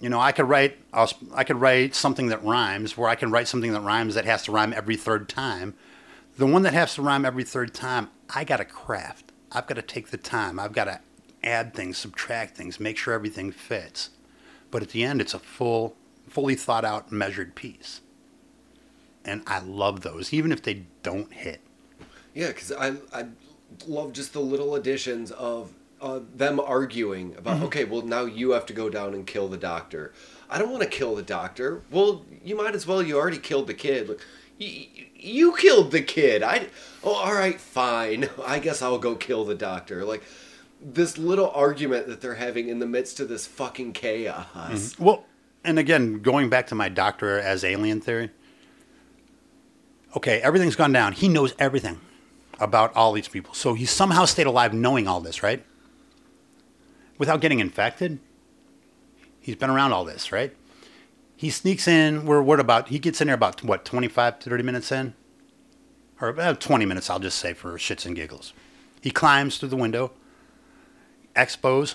[0.01, 3.47] You know, I could write I could write something that rhymes, where I can write
[3.47, 5.75] something that rhymes that has to rhyme every third time.
[6.37, 9.33] The one that has to rhyme every third time, I got to craft.
[9.53, 10.59] I've got to take the time.
[10.59, 11.01] I've got to
[11.43, 14.11] add things, subtract things, make sure everything fits.
[14.71, 15.97] But at the end, it's a full,
[16.29, 18.01] fully thought out, measured piece.
[19.25, 21.61] And I love those, even if they don't hit.
[22.35, 23.27] Yeah, because I I
[23.87, 27.67] love just the little additions of uh, them arguing about Mm-hmm.
[27.67, 30.13] okay, well now you have to go down and kill the doctor.
[30.51, 31.83] I don't want to kill the doctor.
[31.91, 33.03] Well, you might as well.
[33.03, 34.09] You already killed the kid.
[34.09, 34.21] Like,
[34.59, 36.43] you, you killed the kid.
[36.43, 36.69] I
[37.03, 38.29] oh all right, fine.
[38.47, 40.05] I guess I'll go kill the doctor.
[40.05, 40.23] Like
[40.81, 44.97] this little argument that they're having in the midst of this fucking chaos.
[44.99, 45.25] Well,
[45.65, 48.31] and again, going back to my doctor as alien theory.
[50.17, 51.13] Okay, everything's gone down.
[51.13, 52.01] He knows everything
[52.59, 53.55] about all these people.
[53.55, 55.65] So he somehow stayed alive knowing all this, right?
[57.17, 58.19] Without getting infected.
[59.41, 60.55] He's been around all this, right?
[61.37, 64.91] He sneaks in, we're what about, he gets in there about, what, 25, 30 minutes
[64.91, 65.15] in?
[66.21, 68.53] Or about 20 minutes, I'll just say, for shits and giggles.
[69.01, 70.11] He climbs through the window,
[71.37, 71.95] expos,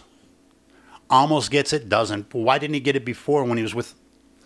[1.09, 2.33] almost gets it, doesn't.
[2.33, 3.95] Why didn't he get it before when he was with,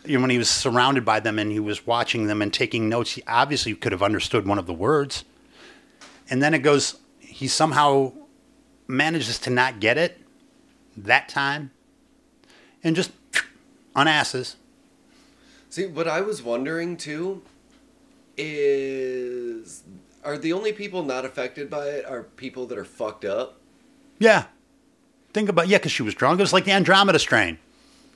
[0.04, 2.90] you know, when he was surrounded by them and he was watching them and taking
[2.90, 3.12] notes?
[3.14, 5.24] He obviously could have understood one of the words.
[6.30, 8.14] And then it goes, he somehow
[8.88, 10.20] manages to not get it
[10.96, 11.72] that time
[12.84, 13.12] and just
[13.96, 14.56] on asses.
[15.70, 17.42] See, what I was wondering too
[18.38, 19.84] is
[20.24, 23.60] are the only people not affected by it are people that are fucked up?
[24.20, 24.46] Yeah.
[25.34, 26.40] Think about, yeah, because she was drunk.
[26.40, 27.60] It was like the Andromeda strain.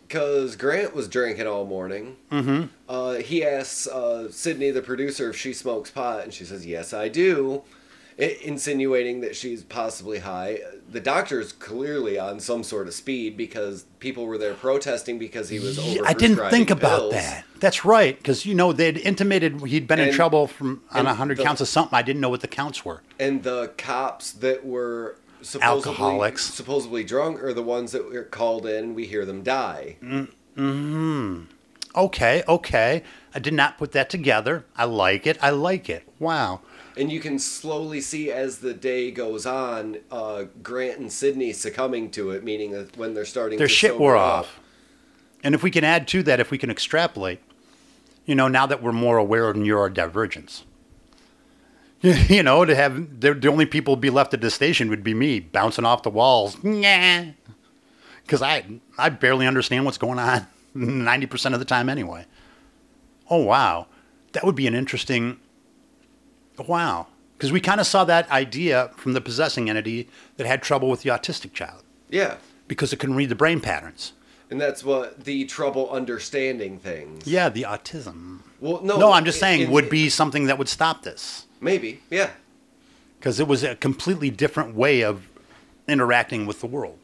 [0.08, 2.18] Because Grant was drinking all morning.
[2.32, 2.66] Mm-hmm.
[2.90, 6.94] Uh, he asks uh, Sydney, the producer, if she smokes pot, and she says, "Yes,
[6.94, 7.64] I do,"
[8.18, 10.60] insinuating that she's possibly high.
[10.90, 15.60] The doctor's clearly on some sort of speed because people were there protesting because he
[15.60, 16.06] was over.
[16.06, 17.46] I didn't think about that.
[17.60, 21.40] That's right, because you know they'd intimated he'd been in trouble from on a hundred
[21.40, 21.96] counts of something.
[21.96, 23.02] I didn't know what the counts were.
[23.20, 26.46] And the cops that were supposedly Alcoholics.
[26.46, 28.94] supposedly drunk are the ones that were called in.
[28.94, 29.98] We hear them die.
[30.56, 31.44] Hmm.
[31.96, 33.04] Okay, okay.
[33.34, 34.66] I did not put that together.
[34.78, 35.38] I like it.
[35.42, 36.08] I like it.
[36.20, 36.62] Wow.
[36.98, 42.12] And you can slowly see as the day goes on, uh, Grant and Sydney succumbing
[42.12, 44.24] to it, meaning that when they're starting Their to shit wore up.
[44.46, 44.60] off.
[45.44, 47.40] And if we can add to that, if we can extrapolate,
[48.26, 50.64] you know, now that we're more aware of neurodivergence,
[52.02, 55.40] you know, to have the, only people be left at the station would be me
[55.40, 56.58] bouncing off the walls.
[58.24, 58.64] Because I,
[58.98, 62.26] I barely understand what's going on 90% of the time anyway.
[63.30, 63.88] Oh, wow.
[64.32, 65.40] That would be an interesting.
[66.58, 67.08] Wow.
[67.38, 71.02] Because we kind of saw that idea from the possessing entity that had trouble with
[71.02, 72.36] the autistic child Yeah.
[72.68, 74.14] because it couldn't read the brain patterns.
[74.50, 77.26] And that's what the trouble understanding things.
[77.26, 78.40] Yeah, the autism.
[78.60, 78.98] Well, no.
[78.98, 82.02] No, I'm just it- saying it- would be something that would stop this Maybe.
[82.10, 82.32] Yeah.
[83.20, 85.28] because it was a completely different way of
[85.88, 86.98] interacting with the world.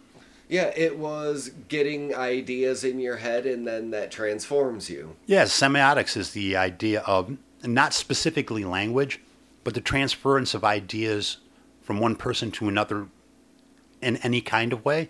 [0.49, 5.15] Yeah, it was getting ideas in your head and then that transforms you.
[5.25, 9.19] Yeah, semiotics is the idea of not specifically language,
[9.67, 11.39] but the transference of ideas
[11.81, 13.09] from one person to another
[14.01, 15.09] in any kind of way,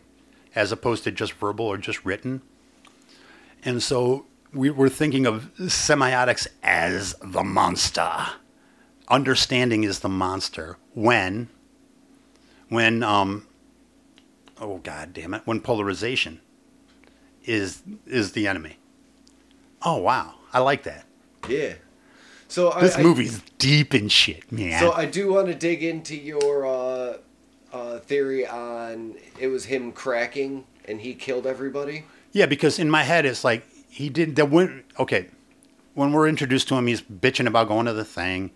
[0.56, 2.42] as opposed to just verbal or just written.
[3.64, 8.12] And so we were thinking of semiotics as the monster.
[9.10, 11.50] Understanding is the monster when,
[12.68, 13.46] when, um,
[14.60, 16.42] oh god damn it, when polarization
[17.46, 18.80] is is the enemy.
[19.84, 21.06] Oh wow, I like that.
[21.48, 21.76] Yeah.
[22.48, 24.80] So This I- movie's deep in shit, man.
[24.80, 27.18] So I do want to dig into your uh,
[27.74, 32.06] uh, theory on it was him cracking and he killed everybody.
[32.32, 35.28] yeah, because in my head it's like he did the when okay,
[35.94, 38.52] when we're introduced to him, he's bitching about going to the thing.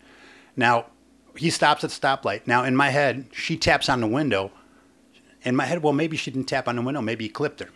[0.56, 0.86] Now
[1.36, 2.48] he stops at the stoplight.
[2.48, 4.52] Now in my head, she taps on the window.
[5.44, 7.02] In my head, well, maybe she didn't tap on the window.
[7.02, 7.70] Maybe he clipped her.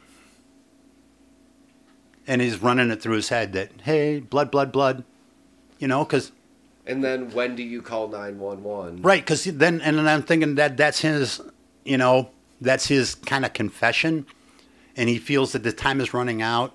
[2.28, 5.04] And he's running it through his head that hey, blood, blood, blood.
[5.85, 6.31] You know, because
[6.87, 9.03] And then when do you call nine one one?
[9.03, 11.39] Right, because then, and then I'm thinking that that's his,
[11.83, 14.25] you know, that's his kind of confession,
[14.97, 16.73] and he feels that the time is running out.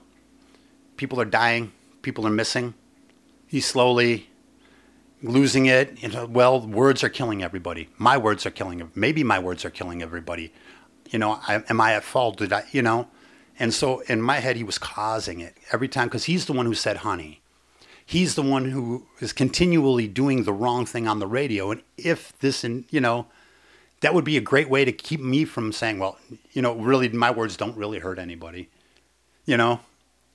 [0.96, 1.72] People are dying.
[2.02, 2.74] People are missing.
[3.48, 4.28] He's slowly
[5.24, 6.00] losing it.
[6.00, 7.88] You know, well, words are killing everybody.
[7.98, 8.92] My words are killing.
[8.94, 10.52] Maybe my words are killing everybody.
[11.10, 12.36] You know, I, am I at fault?
[12.36, 12.64] Did I?
[12.70, 13.08] You know,
[13.58, 16.66] and so in my head, he was causing it every time because he's the one
[16.66, 17.39] who said honey.
[18.10, 21.70] He's the one who is continually doing the wrong thing on the radio.
[21.70, 23.26] And if this, and you know,
[24.00, 26.18] that would be a great way to keep me from saying, well,
[26.52, 28.68] you know, really, my words don't really hurt anybody.
[29.46, 29.80] You know,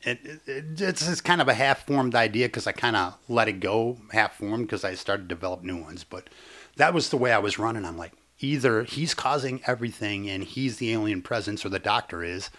[0.04, 3.60] it, it, it's, it's kind of a half-formed idea because I kind of let it
[3.60, 6.06] go half-formed because I started to develop new ones.
[6.06, 6.30] But
[6.78, 7.84] that was the way I was running.
[7.84, 12.50] I'm like, either he's causing everything and he's the alien presence, or the doctor is,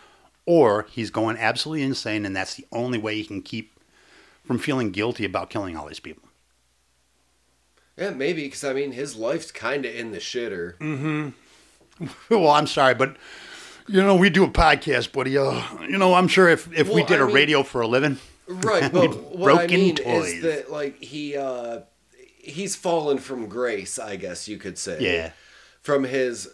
[0.45, 3.73] or he's going absolutely insane, and that's the only way he can keep
[4.47, 6.23] from feeling guilty about killing all these people.
[7.99, 10.77] Yeah, maybe because I mean his life's kind of in the shitter.
[10.79, 11.33] Mm.
[12.31, 13.17] well, I'm sorry, but
[13.89, 15.37] you know we do a podcast, buddy.
[15.39, 17.87] Uh, you know, I'm sure if if we did I a mean- radio for a
[17.87, 20.35] living, Right, but what I broken mean toys.
[20.35, 21.81] is that like he uh
[22.39, 24.99] he's fallen from grace, I guess you could say.
[25.01, 25.33] Yeah.
[25.81, 26.49] From his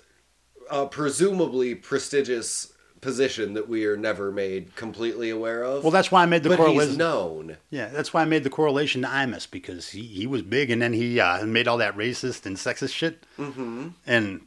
[0.71, 5.83] uh, presumably prestigious position that we are never made completely aware of.
[5.85, 6.97] well, that's why I made the but he's correlation.
[6.97, 7.57] known.
[7.69, 10.81] Yeah, that's why I made the correlation to Imus because he, he was big and
[10.81, 13.89] then he uh, made all that racist and sexist shit, mm-hmm.
[14.07, 14.41] and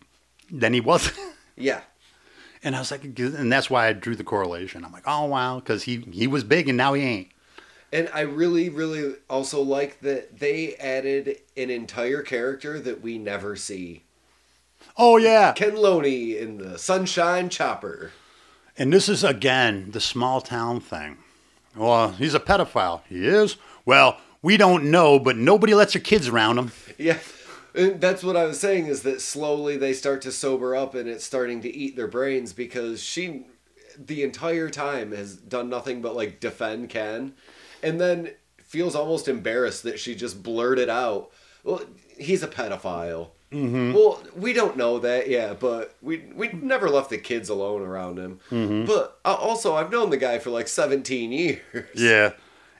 [0.49, 1.15] then he wasn't.
[1.57, 1.79] Yeah.
[2.63, 4.83] And I was like, and that's why I drew the correlation.
[4.83, 7.27] I'm like, oh wow, because he he was big and now he ain't.
[7.93, 13.55] And I really, really also like that they added an entire character that we never
[13.55, 14.03] see.
[14.97, 18.11] Oh yeah, Ken Loney in the Sunshine Chopper.
[18.77, 21.17] And this is again the small town thing.
[21.75, 23.01] Well, he's a pedophile.
[23.07, 23.57] He is.
[23.85, 26.71] Well, we don't know, but nobody lets their kids around him.
[26.97, 27.19] Yeah.
[27.73, 31.09] And that's what I was saying is that slowly they start to sober up and
[31.09, 33.47] it's starting to eat their brains because she
[33.97, 37.33] the entire time has done nothing but like defend Ken
[37.83, 41.31] and then feels almost embarrassed that she just blurted out,
[41.65, 41.81] well,
[42.17, 43.31] he's a pedophile.
[43.55, 43.93] Mm-hmm.
[43.93, 48.19] Well, we don't know that, yeah, but we we never left the kids alone around
[48.19, 48.39] him.
[48.85, 51.61] But uh, also, I've known the guy for like 17 years.
[51.95, 52.33] Yeah,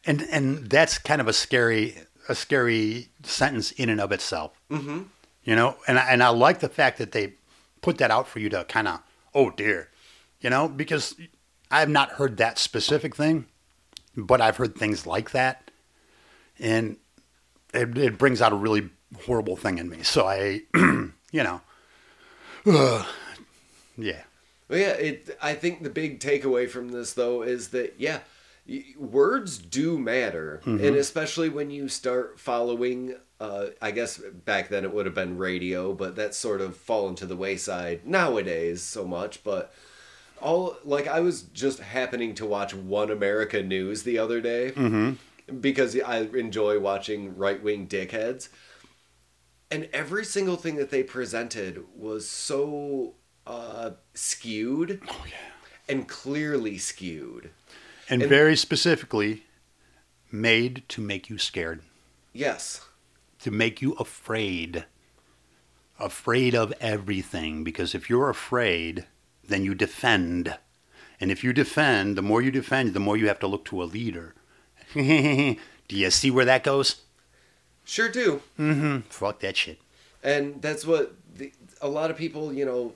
[0.06, 1.96] and and that's kind of a scary
[2.28, 4.60] a scary sentence in and of itself.
[4.70, 5.04] Mm-hmm.
[5.46, 7.36] You know, and I, and I like the fact that they
[7.82, 9.02] put that out for you to kind of
[9.34, 9.90] oh dear,
[10.42, 11.16] you know, because
[11.72, 13.46] I've not heard that specific thing,
[14.18, 15.72] but I've heard things like that,
[16.60, 16.98] and
[17.74, 18.90] it, it brings out a really
[19.26, 20.04] horrible thing in me.
[20.04, 21.62] So I, you know,
[23.98, 24.22] yeah.
[24.68, 25.38] Well, yeah, it.
[25.42, 28.20] I think the big takeaway from this, though, is that yeah,
[28.98, 33.16] words do matter, and especially when you start following.
[33.38, 37.16] Uh, I guess back then it would have been radio, but that's sort of fallen
[37.16, 39.44] to the wayside nowadays so much.
[39.44, 39.74] But
[40.42, 44.72] all like I was just happening to watch One America News the other day
[45.60, 48.50] because I enjoy watching right wing dickheads
[49.72, 53.14] and every single thing that they presented was so
[53.48, 55.36] uh, skewed Oh yeah.
[55.88, 57.50] and clearly skewed.
[58.10, 59.44] And, And- very specifically,
[60.32, 61.82] made to make you scared.
[62.34, 62.82] Yes,
[63.40, 64.86] to make you afraid.
[66.00, 67.64] Afraid of everything.
[67.64, 69.06] Because if you're afraid,
[69.48, 70.58] then you defend.
[71.22, 73.82] And if you defend, the more you defend, the more you have to look to
[73.82, 74.36] a leader.
[74.94, 75.56] Do
[75.90, 77.02] you see where that goes?
[77.86, 78.42] Sure do.
[78.60, 79.00] Mm-hmm.
[79.10, 79.80] Fuck that shit.
[80.24, 82.94] And that's what the, a lot of people, you know,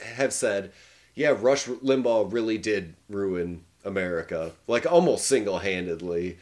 [0.00, 0.72] have said.
[1.14, 6.36] Yeah, Rush Limbaugh really did ruin America, like almost single handedly.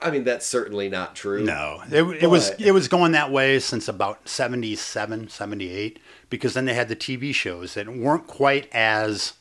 [0.00, 1.44] I mean, that's certainly not true.
[1.44, 6.64] No, it, it was it was going that way since about 77, 78, because then
[6.64, 9.34] they had the TV shows that weren't quite as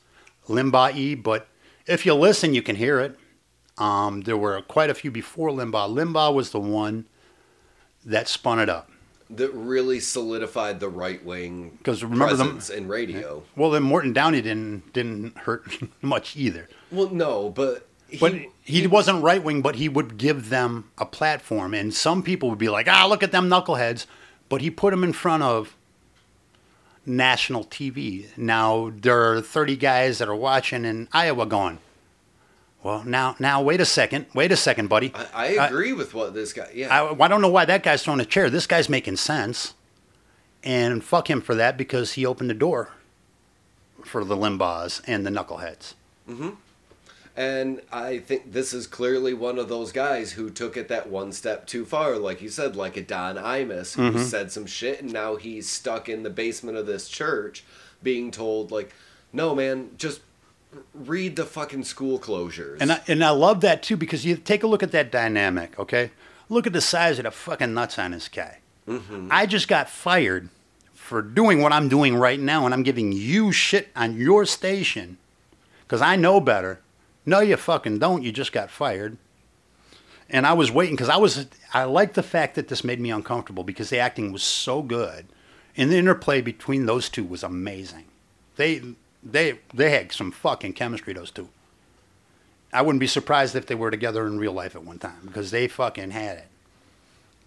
[0.48, 1.48] Limbaugh-y, but
[1.88, 3.18] if you listen, you can hear it.
[3.78, 5.92] Um, there were quite a few before Limbaugh.
[5.92, 7.08] Limbaugh was the one
[8.06, 8.90] that spun it up.
[9.30, 13.44] That really solidified the right wing 'Cause remember them- presence in radio.
[13.56, 15.64] Well, then Morton Downey didn't didn't hurt
[16.02, 16.68] much either.
[16.92, 21.06] Well, no, but he, But he wasn't right wing, but he would give them a
[21.06, 21.74] platform.
[21.74, 24.06] And some people would be like, ah, look at them knuckleheads.
[24.50, 25.78] But he put them in front of
[27.06, 28.28] national TV.
[28.38, 31.80] Now, there are 30 guys that are watching in Iowa going,
[32.84, 34.26] well, now, now, wait a second.
[34.34, 35.12] Wait a second, buddy.
[35.34, 36.70] I, I agree with what this guy.
[36.74, 38.50] Yeah, I, I don't know why that guy's throwing a chair.
[38.50, 39.74] This guy's making sense.
[40.64, 42.90] And fuck him for that because he opened the door
[44.06, 45.94] for the Limbaughs and the knuckleheads.
[46.30, 46.50] Mm-hmm.
[47.36, 51.32] and I think this is clearly one of those guys who took it that one
[51.32, 54.24] step too far, like you said, like a Don Imus who Mm-hmm.
[54.24, 57.64] said some shit, and now he's stuck in the basement of this church,
[58.04, 58.94] being told like,
[59.34, 60.22] "No, man, just
[60.94, 64.64] read the fucking school closures." And I, and I love that too because you take
[64.64, 66.12] a look at that dynamic, okay?
[66.50, 68.60] Look at the size of the fucking nuts on this guy.
[68.88, 69.30] Mm-hmm.
[69.32, 70.50] I just got fired
[70.94, 75.18] for doing what I'm doing right now, and I'm giving you shit on your station
[75.84, 76.80] because I know better.
[77.26, 78.24] No, you fucking don't.
[78.24, 79.18] You just got fired.
[80.30, 83.12] and I was waiting because I was I liked the fact that this made me
[83.12, 85.28] uncomfortable because the acting was so good,
[85.78, 88.06] and the interplay between those two was amazing.
[88.56, 88.82] They
[89.24, 91.14] they they had some fucking chemistry.
[91.14, 91.50] Those two.
[92.74, 95.52] I wouldn't be surprised if they were together in real life at one time because
[95.52, 96.48] they fucking had it.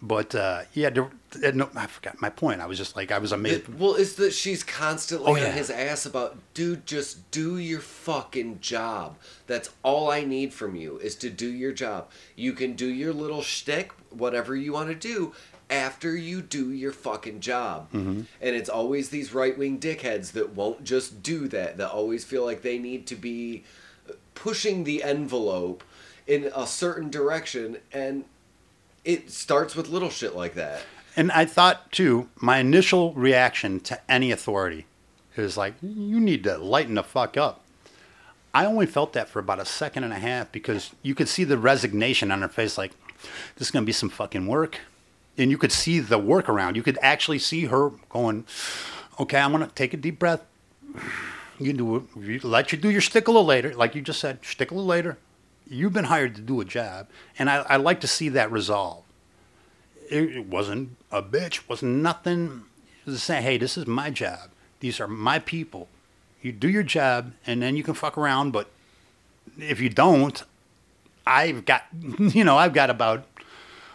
[0.03, 1.05] But uh, yeah, there,
[1.43, 2.61] uh, no, I forgot my point.
[2.61, 3.70] I was just like I was amazed.
[3.70, 5.47] It- well, it's that she's constantly Oh, yeah.
[5.47, 9.16] on his ass about, dude, just do your fucking job.
[9.47, 12.11] That's all I need from you is to do your job.
[12.37, 15.33] You can do your little shtick, whatever you want to do,
[15.75, 17.89] after you do your fucking job.
[17.93, 18.22] Mm-hmm.
[18.41, 22.45] And it's always these right wing dickheads that won't just do that, that always feel
[22.45, 23.64] like they need to be
[24.37, 25.83] pushing the envelope
[26.29, 27.79] in a certain direction.
[27.93, 28.25] And
[29.05, 30.83] it starts with little shit like that.
[31.16, 34.87] And I thought too, my initial reaction to any authority
[35.37, 37.62] is like, you need to lighten the fuck up.
[38.55, 41.43] I only felt that for about a second and a half because you could see
[41.43, 42.93] the resignation on her face, like,
[43.57, 44.79] this is going to be some fucking work.
[45.37, 46.76] And you could see the workaround.
[46.76, 48.45] You could actually see her going,
[49.18, 50.43] okay, I'm to take a deep breath.
[51.59, 52.45] You do it.
[52.45, 54.87] Let you do your stick a little later, like you just said, stick a little
[54.87, 55.18] later.
[55.68, 57.09] You've been hired to do a job.
[57.39, 59.05] And I, I like to see that resolve
[60.09, 62.64] it, it wasn't a bitch, wasn't nothing.
[63.07, 64.51] It was saying, hey, this is my job.
[64.80, 65.89] These are my people.
[66.43, 68.53] You do your job, and then you can fuck around.
[68.53, 68.68] But
[69.59, 70.43] if you don't,
[71.26, 71.85] I've got,
[72.18, 73.26] you know, I've got about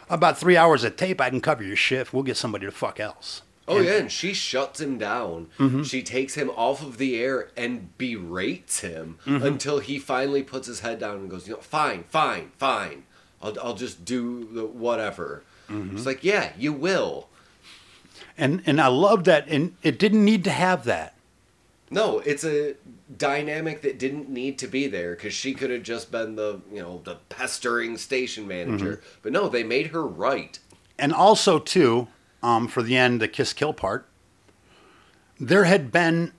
[0.10, 1.22] about three hours of tape.
[1.22, 2.14] I can cover your shift.
[2.14, 3.42] We'll get somebody to fuck else.
[3.68, 5.48] Oh And- yeah, and she shuts him down.
[5.60, 5.84] Mm-hmm.
[5.84, 9.46] She takes him off of the air and berates him mm-hmm.
[9.46, 13.04] until he finally puts his head down and goes, "You know, fine, fine, fine.
[13.42, 15.96] I'll I'll just do whatever." Mm-hmm.
[15.96, 17.30] It's like, "Yeah, you will."
[18.38, 19.48] And and I love that.
[19.48, 21.14] And it didn't need to have that.
[21.92, 22.76] No, it's a
[23.18, 26.82] dynamic that didn't need to be there because she could have just been the you
[26.82, 29.02] know the pestering station manager.
[29.22, 30.60] But no, they made her right.
[30.98, 32.08] and also too,
[32.44, 34.08] um, for the end, the kiss kill part,
[35.40, 36.34] there had been.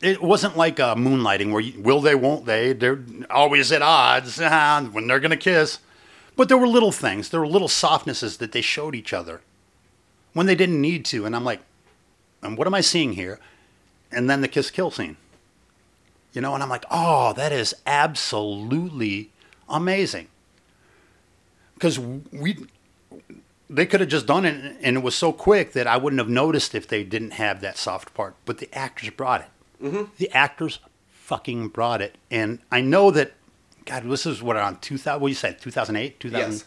[0.00, 2.72] It wasn't like a moonlighting where you, will they, won't they?
[2.72, 3.00] They're
[3.30, 4.38] always at odds
[4.92, 5.80] when they're gonna kiss,
[6.36, 7.30] but there were little things.
[7.30, 9.40] There were little softnesses that they showed each other
[10.34, 11.60] when they didn't need to, and I'm like,
[12.44, 13.40] and what am I seeing here?
[14.12, 15.16] And then the kiss kill scene,
[16.38, 19.32] you know, and I'm like, oh, that is absolutely
[19.68, 20.28] amazing
[21.74, 22.64] because we
[23.68, 26.28] they could have just done it and it was so quick that I wouldn't have
[26.28, 28.36] noticed if they didn't have that soft part.
[28.44, 29.48] But the actors brought it.
[29.84, 30.12] Mm-hmm.
[30.18, 30.78] The actors
[31.10, 32.14] fucking brought it.
[32.30, 33.32] And I know that,
[33.84, 36.52] God, this is what around 2000, what you said, 2008, 2000.
[36.52, 36.64] Yes.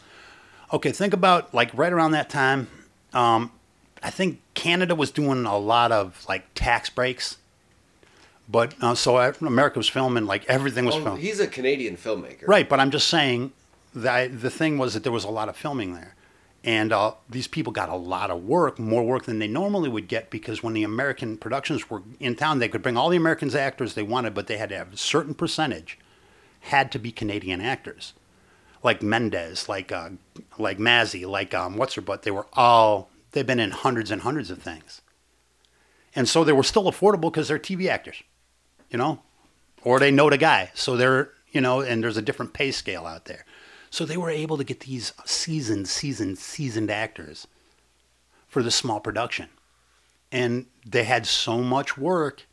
[0.74, 2.67] Okay, think about like right around that time.
[3.13, 3.53] Um,
[4.03, 7.38] I think Canada was doing a lot of like tax breaks.
[8.52, 11.22] But uh, so America was filming, like everything was Oh, filmed.
[11.22, 12.47] he's a Canadian filmmaker.
[12.47, 13.54] Right, but I'm just saying
[13.95, 16.16] that the thing was that there was a lot of filming there.
[16.64, 20.08] And uh, these people got a lot of work, more work than they normally would
[20.08, 23.56] get, because when the American productions were in town, they could bring all the Americans
[23.56, 25.97] actors they wanted, but they had to have a certain percentage
[26.66, 28.14] had to be Canadian actors,
[28.84, 30.10] like Mendez, like uh,
[30.60, 32.22] like Mazzy, like um, what's her butt.
[32.22, 35.02] They were all they've been in hundreds and hundreds of things,
[36.16, 38.22] and so they were still affordable because they're TV actors,
[38.92, 39.22] you know,
[39.84, 43.06] or they know the guy, so they're you know, and there's a different pay scale
[43.06, 43.46] out there.
[43.89, 47.46] So they were able to get these seasoned, seasoned, seasoned actors
[48.48, 49.50] for the small production.
[50.32, 52.48] And they had so much work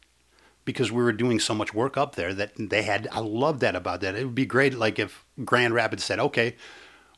[0.64, 3.76] because we were doing so much work up there that they had I love that
[3.76, 4.16] about that.
[4.16, 6.57] It would be great like if Grand Rapids said, "Okay,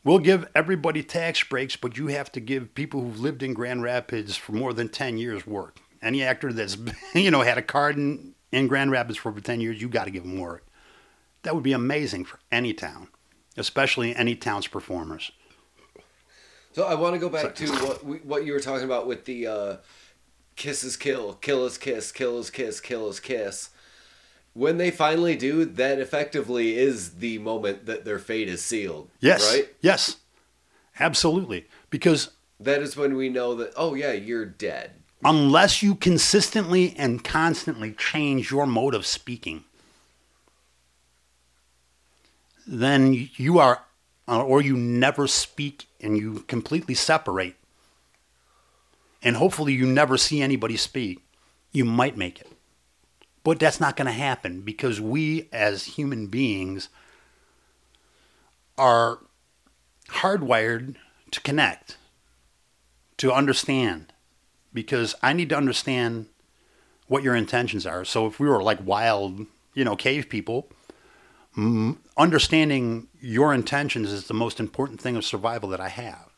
[0.05, 3.83] we'll give everybody tax breaks, but you have to give people who've lived in Grand
[3.83, 5.79] Rapids for more than 10 years work.
[6.03, 6.77] Any actor that's
[7.15, 10.05] you know had a card in, in Grand Rapids for over 10 years, you got
[10.05, 10.67] to give them work."
[11.43, 13.09] That would be amazing for any town,
[13.57, 15.33] especially any town's performers.
[16.73, 19.25] So I want to go back to what we, what you were talking about with
[19.25, 19.77] the uh,
[20.57, 23.71] kiss is kill, kill is kiss, kill is kiss, kill is kiss.
[24.53, 29.11] When they finally do, that effectively is the moment that their fate is sealed.
[29.21, 29.53] Yes.
[29.53, 29.69] Right?
[29.81, 30.17] Yes.
[30.99, 31.67] Absolutely.
[31.89, 34.93] Because That is when we know that, oh, yeah, you're dead.
[35.25, 39.65] Unless you consistently and constantly change your mode of speaking,
[42.67, 43.83] then you are,
[44.27, 47.57] or you never speak and you completely separate.
[49.23, 51.23] And hopefully you never see anybody speak.
[51.73, 52.51] You might make it.
[53.43, 56.89] But that's not going to happen because we as human beings
[58.79, 59.19] are
[60.09, 60.97] hardwired
[61.31, 61.97] to connect,
[63.19, 64.10] to understand
[64.73, 66.27] because I need to understand
[67.07, 68.05] what your intentions are.
[68.05, 70.71] So if we were like wild, you know, cave people,
[72.17, 76.31] understanding your intentions is the most important thing of survival that I have.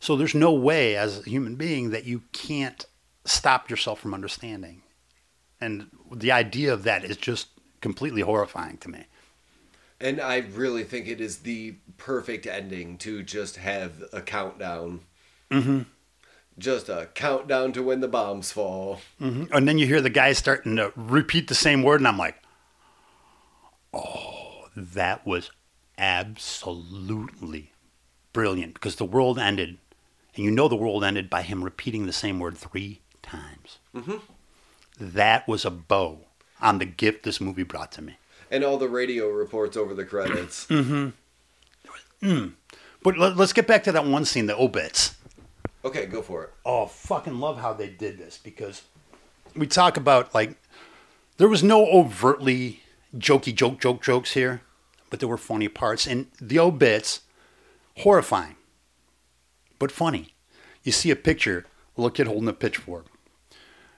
[0.00, 2.84] So there's no way as a human being that you can't
[3.24, 4.82] stop yourself from understanding.
[5.60, 7.48] And the idea of that is just
[7.80, 9.06] completely horrifying to me.
[10.00, 15.00] And I really think it is the perfect ending to just have a countdown.
[15.50, 15.82] Mm-hmm.
[16.58, 19.00] Just a countdown to when the bombs fall.
[19.20, 19.54] Mm-hmm.
[19.54, 22.42] And then you hear the guy starting to repeat the same word, and I'm like,
[23.94, 25.50] oh, that was
[25.96, 27.72] absolutely
[28.32, 29.78] brilliant because the world ended,
[30.34, 33.78] and you know the world ended by him repeating the same word three times.
[33.94, 34.16] Mm-hmm.
[35.00, 36.20] That was a bow
[36.60, 38.16] on the gift this movie brought to me.
[38.50, 40.66] And all the radio reports over the credits.
[40.78, 41.08] Mm-hmm.
[42.20, 42.54] Mm.
[43.02, 45.14] But let, let's get back to that one scene, the obits.
[45.84, 46.50] Okay, go for it.
[46.64, 48.82] Oh, fucking love how they did this because
[49.54, 50.56] we talk about like
[51.36, 52.80] there was no overtly
[53.16, 54.62] jokey joke joke jokes here,
[55.10, 57.20] but there were funny parts and the obits
[57.98, 58.56] horrifying,
[59.78, 60.34] but funny.
[60.84, 61.66] You see a picture,
[61.96, 63.06] a little kid holding a pitchfork.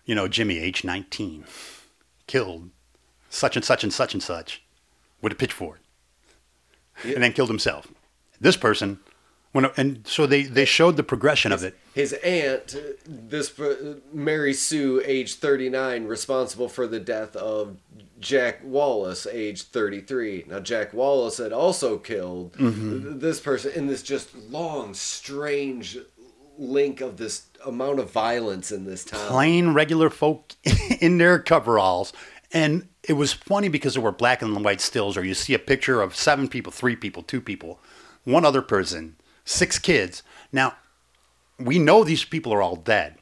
[0.06, 1.44] You know, Jimmy, age 19,
[2.26, 2.70] killed
[3.28, 4.62] such and such and such and such
[5.22, 5.78] with a pitchfork,
[7.04, 7.14] Yeah.
[7.14, 7.86] and then killed himself.
[8.40, 8.98] This person,
[9.52, 11.76] when and so they they showed the progression of it.
[11.94, 12.76] His aunt,
[13.06, 17.76] this uh, Mary Sue, age 39, responsible for the death of
[18.20, 20.44] Jack Wallace, age 33.
[20.48, 23.18] Now, Jack Wallace had also killed Mm-hmm.
[23.18, 25.98] this person in this just long, strange
[26.58, 29.26] link of this amount of violence in this town.
[29.28, 30.54] plain regular folk
[31.00, 32.12] in their coveralls.
[32.52, 35.58] And it was funny because there were black and white stills, or you see a
[35.58, 37.80] picture of seven people, three people, two people,
[38.24, 40.22] one other person, six kids.
[40.52, 40.74] Now,
[41.58, 43.16] we know these people are all dead,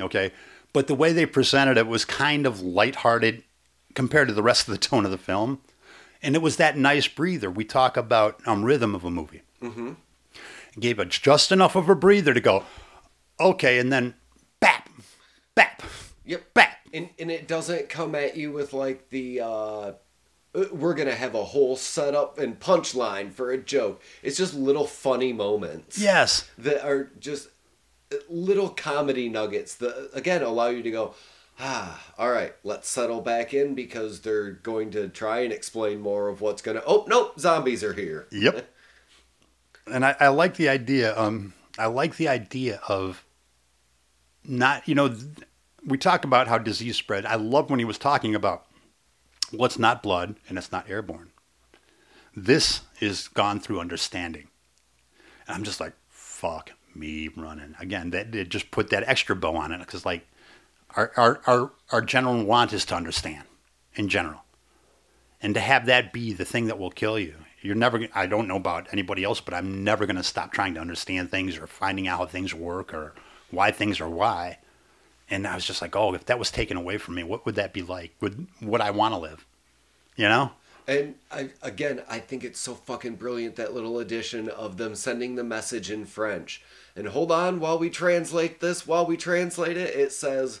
[0.00, 0.32] okay?
[0.72, 3.42] But the way they presented it was kind of lighthearted
[3.94, 5.60] compared to the rest of the tone of the film.
[6.22, 7.50] And it was that nice breather.
[7.50, 9.42] We talk about um, rhythm of a movie.
[9.62, 9.92] Mm-hmm.
[10.78, 12.64] Gave it just enough of a breather to go,
[13.38, 14.14] okay, and then
[14.60, 14.88] bap,
[15.54, 15.82] bap,
[16.24, 16.54] Yep.
[16.54, 16.78] bap.
[16.92, 19.92] And, and it doesn't come at you with like the uh, uh,
[20.72, 24.02] we're gonna have a whole setup and punchline for a joke.
[24.22, 26.48] It's just little funny moments Yes.
[26.58, 27.48] that are just
[28.12, 31.14] uh, little comedy nuggets that again allow you to go,
[31.58, 36.28] ah, all right, let's settle back in because they're going to try and explain more
[36.28, 36.82] of what's gonna.
[36.86, 38.26] Oh nope, zombies are here.
[38.30, 38.68] Yep.
[39.92, 41.18] and I, I like the idea.
[41.18, 43.24] Um, I like the idea of
[44.44, 45.14] not, you know,
[45.86, 47.26] we talk about how disease spread.
[47.26, 48.66] I love when he was talking about
[49.56, 51.30] what's not blood and it's not airborne.
[52.36, 54.48] This is gone through understanding.
[55.46, 57.74] And I'm just like, fuck me running.
[57.78, 60.26] Again, that just put that extra bow on it because, like,
[60.96, 63.44] our, our, our, our general want is to understand
[63.94, 64.44] in general
[65.42, 68.48] and to have that be the thing that will kill you you're never i don't
[68.48, 71.66] know about anybody else but i'm never going to stop trying to understand things or
[71.66, 73.14] finding out how things work or
[73.50, 74.58] why things are why
[75.34, 77.54] and i was just like oh if that was taken away from me what would
[77.54, 79.44] that be like would would i want to live
[80.16, 80.50] you know
[80.86, 85.34] And I, again, I think it's so fucking brilliant that little addition of them sending
[85.34, 86.62] the message in French.
[86.94, 88.86] And hold on while we translate this.
[88.86, 90.60] While we translate it, it says,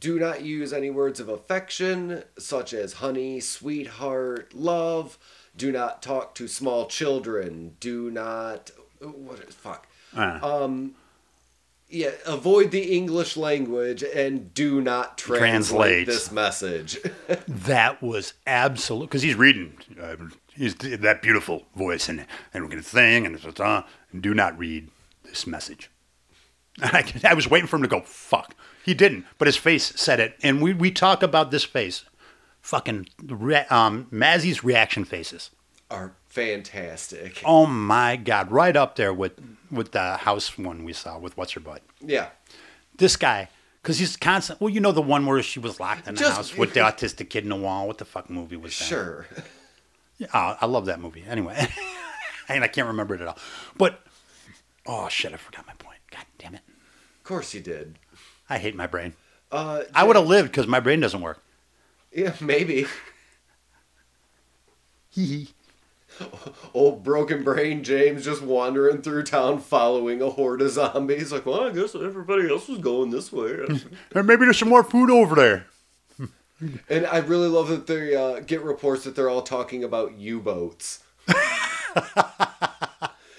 [0.00, 5.16] "Do not use any words of affection such as honey, sweetheart, love.
[5.56, 7.76] Do not talk to small children.
[7.78, 9.86] Do not what is fuck."
[10.16, 10.40] Uh,
[11.88, 16.06] Yeah, avoid the English language and do not translate Translate.
[16.06, 16.98] this message.
[17.48, 19.78] that was absolute because he's reading.
[20.00, 20.16] Uh,
[20.52, 23.82] he's that beautiful voice and and we're going to sing and it's, uh,
[24.18, 24.88] do not read
[25.24, 25.90] this message.
[26.82, 28.54] I, I was waiting for him to go fuck.
[28.84, 30.36] He didn't but his face said it.
[30.42, 32.04] And we, we talk about this face.
[32.62, 35.50] Fucking re- um, Mazzy's reaction faces
[35.88, 37.42] Are fantastic.
[37.44, 39.32] oh my god right up there with
[39.70, 42.28] with the house one we saw with what's her butt Yeah.
[42.98, 43.48] this guy
[43.82, 46.36] because he's constant well you know the one where she was locked in the Just-
[46.36, 49.26] house with the autistic kid in the wall what the fuck movie was that Sure.
[50.18, 51.22] Yeah, oh, I love that movie.
[51.28, 51.54] Anyway,
[52.48, 53.36] and I can't remember it at all.
[53.76, 54.00] But
[54.86, 55.98] oh shit, I forgot my point.
[56.10, 56.62] God damn it!
[57.18, 57.98] Of course you did.
[58.48, 59.12] I hate my brain.
[59.52, 61.42] Uh, I would have lived because my brain doesn't work.
[62.14, 62.86] Yeah, maybe.
[65.10, 65.48] Hee hee.
[66.74, 71.32] Old broken brain James just wandering through town following a horde of zombies.
[71.32, 73.66] Like, well, I guess everybody else was going this way.
[74.14, 75.66] And maybe there's some more food over there.
[76.88, 80.40] and I really love that they uh, get reports that they're all talking about U
[80.40, 81.02] boats.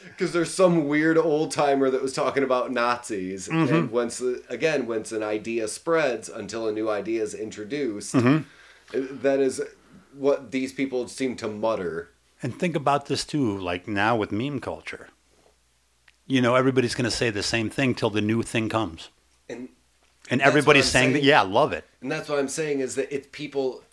[0.03, 4.19] Because there's some weird old timer that was talking about Nazis, and once
[4.49, 9.61] again, once an idea spreads until a new idea is introduced, that is
[10.15, 12.09] what these people seem to mutter.
[12.43, 15.09] And think about this too, like now with meme culture.
[16.25, 19.09] You know, everybody's going to say the same thing till the new thing comes.
[19.49, 19.69] And
[20.29, 21.85] And everybody's I'm saying that, yeah, love it.
[22.01, 23.83] And that's what I'm saying is that it's people,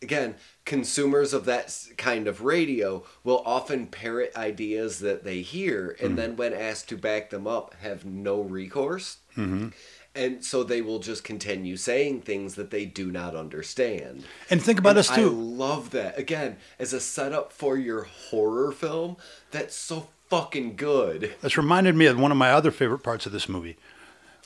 [0.00, 6.16] again, consumers of that kind of radio will often parrot ideas that they hear, and
[6.16, 9.18] then when asked to back them up, have no recourse.
[9.36, 9.68] Mm-hmm.
[10.14, 14.24] And so they will just continue saying things that they do not understand.
[14.50, 15.30] And think about And us I too.
[15.30, 16.18] love that.
[16.18, 19.16] Again, as a setup for your horror film,
[19.52, 21.34] that's so fucking good.
[21.40, 23.76] This reminded me of one of my other favorite parts of this movie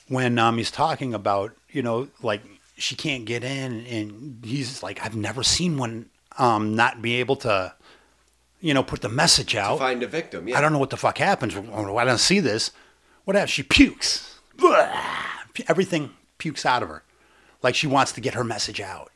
[0.07, 2.41] when um, he's talking about, you know, like
[2.77, 6.07] she can't get in, and he's like, I've never seen one
[6.37, 7.73] um, not be able to,
[8.61, 9.79] you know, put the message out.
[9.79, 10.47] Find a victim.
[10.47, 10.57] Yeah.
[10.57, 11.55] I don't know what the fuck happens.
[11.55, 12.71] Oh, I don't see this.
[13.23, 13.51] What happens?
[13.51, 14.37] She pukes.
[14.57, 14.91] Blah!
[15.67, 17.03] Everything pukes out of her.
[17.61, 19.11] Like she wants to get her message out.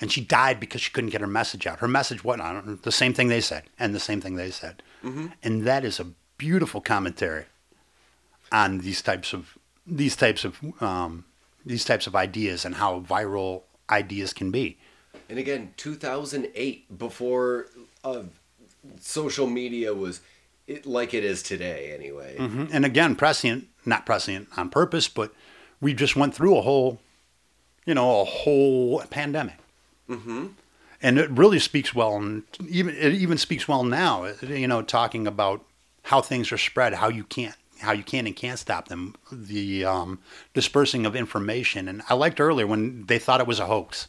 [0.00, 1.78] And she died because she couldn't get her message out.
[1.78, 2.40] Her message, what?
[2.40, 4.82] on the same thing they said, and the same thing they said.
[5.42, 6.06] And that is a
[6.38, 7.44] beautiful commentary
[8.50, 9.56] on these types of
[9.86, 11.24] these types of um,
[11.64, 14.78] these types of ideas and how viral ideas can be.
[15.28, 17.66] And again, 2008, before
[18.04, 18.22] uh,
[19.00, 20.20] social media was
[20.66, 22.36] it, like it is today, anyway.
[22.38, 22.70] Mhm.
[22.72, 25.32] And again, prescient, not prescient on purpose, but
[25.82, 26.98] we just went through a whole,
[27.84, 29.56] you know, a whole pandemic.
[30.08, 30.46] Mm-hmm.
[31.02, 34.32] And it really speaks well, and even it even speaks well now.
[34.40, 35.64] You know, talking about
[36.04, 39.84] how things are spread, how you can't, how you can and can't stop them, the
[39.84, 40.20] um,
[40.54, 41.88] dispersing of information.
[41.88, 44.06] And I liked earlier when they thought it was a hoax.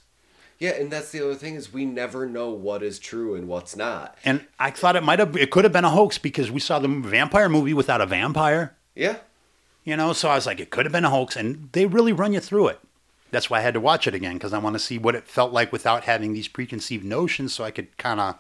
[0.60, 3.76] Yeah, and that's the other thing is we never know what is true and what's
[3.76, 4.18] not.
[4.24, 6.78] And I thought it might have, it could have been a hoax because we saw
[6.78, 8.76] the vampire movie without a vampire.
[8.96, 9.18] Yeah.
[9.84, 12.14] You know, so I was like, it could have been a hoax, and they really
[12.14, 12.80] run you through it.
[13.32, 15.28] That's why I had to watch it again because I want to see what it
[15.28, 18.38] felt like without having these preconceived notions, so I could kind of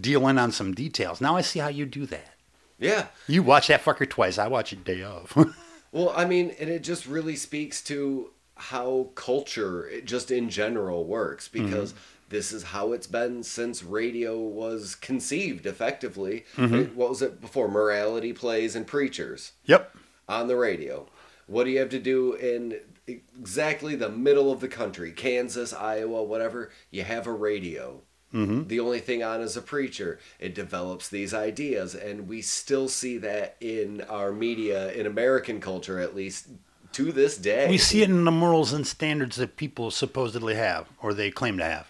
[0.00, 1.20] deal in on some details.
[1.20, 2.34] Now I see how you do that.
[2.78, 3.06] Yeah.
[3.26, 4.38] You watch that fucker twice.
[4.38, 5.36] I watch it day of.
[5.92, 11.48] Well, I mean, and it just really speaks to how culture, just in general, works
[11.48, 11.66] mm-hmm.
[11.66, 11.92] because
[12.30, 16.46] this is how it's been since radio was conceived effectively.
[16.56, 16.74] Mm-hmm.
[16.74, 17.68] It- what was it before?
[17.68, 19.94] Morality plays and preachers yep.
[20.32, 21.06] On the radio.
[21.46, 26.22] What do you have to do in exactly the middle of the country, Kansas, Iowa,
[26.22, 26.70] whatever?
[26.90, 28.00] You have a radio.
[28.32, 28.68] Mm-hmm.
[28.68, 30.18] The only thing on is a preacher.
[30.38, 35.98] It develops these ideas, and we still see that in our media, in American culture
[35.98, 36.48] at least,
[36.92, 37.68] to this day.
[37.68, 41.58] We see it in the morals and standards that people supposedly have, or they claim
[41.58, 41.86] to have.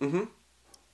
[0.00, 0.24] Mm-hmm.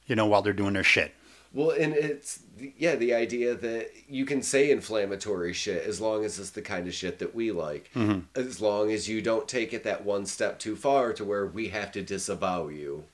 [0.07, 1.15] You know, while they're doing their shit.
[1.53, 2.41] Well, and it's
[2.79, 6.87] yeah, the idea that you can say inflammatory shit as long as it's the kind
[6.87, 7.91] of shit that we like.
[7.95, 8.21] Mm-hmm.
[8.37, 11.69] As long as you don't take it that one step too far to where we
[11.69, 13.05] have to disavow you.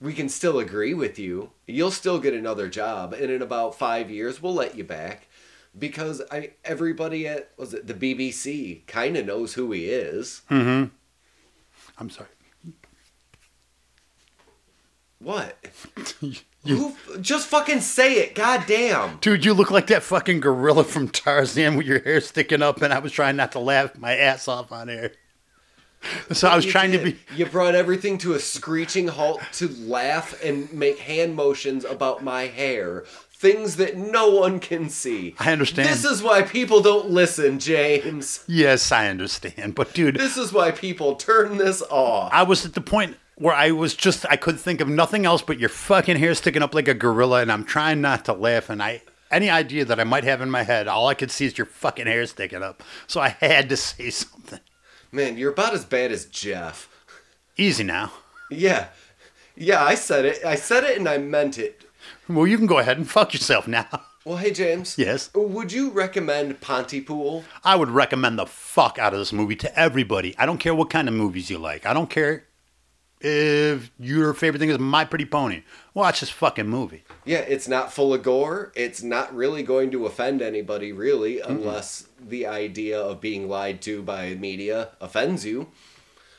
[0.00, 1.50] We can still agree with you.
[1.66, 5.28] You'll still get another job, and in about five years, we'll let you back
[5.76, 10.42] because I everybody at was it the BBC kind of knows who he is.
[10.50, 10.92] Mm-hmm.
[11.98, 12.28] I'm sorry.
[15.18, 15.56] What?
[16.64, 17.18] You- Who?
[17.20, 18.34] Just fucking say it.
[18.34, 19.18] God damn.
[19.18, 22.92] Dude, you look like that fucking gorilla from Tarzan with your hair sticking up, and
[22.92, 25.12] I was trying not to laugh my ass off on air.
[26.32, 27.16] So I was trying to be.
[27.34, 32.42] You brought everything to a screeching halt to laugh and make hand motions about my
[32.42, 33.04] hair.
[33.32, 35.34] Things that no one can see.
[35.38, 35.88] I understand.
[35.88, 38.44] This is why people don't listen, James.
[38.46, 39.74] Yes, I understand.
[39.74, 42.30] But dude, This is why people turn this off.
[42.32, 45.42] I was at the point where I was just I could think of nothing else
[45.42, 48.70] but your fucking hair sticking up like a gorilla, and I'm trying not to laugh.
[48.70, 51.46] And I any idea that I might have in my head, all I could see
[51.46, 52.82] is your fucking hair sticking up.
[53.06, 54.60] So I had to say something.
[55.10, 56.88] Man, you're about as bad as Jeff.
[57.56, 58.12] Easy now.
[58.50, 58.88] Yeah.
[59.56, 60.44] Yeah, I said it.
[60.44, 61.84] I said it and I meant it.
[62.28, 63.86] Well, you can go ahead and fuck yourself now.
[64.26, 64.96] Well, hey, James.
[64.96, 65.28] Yes.
[65.34, 67.44] Would you recommend Pontypool?
[67.62, 70.34] I would recommend the fuck out of this movie to everybody.
[70.38, 71.84] I don't care what kind of movies you like.
[71.84, 72.44] I don't care
[73.24, 75.62] if your favorite thing is My Pretty Pony.
[75.94, 77.04] Watch this fucking movie.
[77.24, 78.72] Yeah, it's not full of gore.
[78.76, 84.02] It's not really going to offend anybody, really, unless the idea of being lied to
[84.02, 85.68] by media offends you.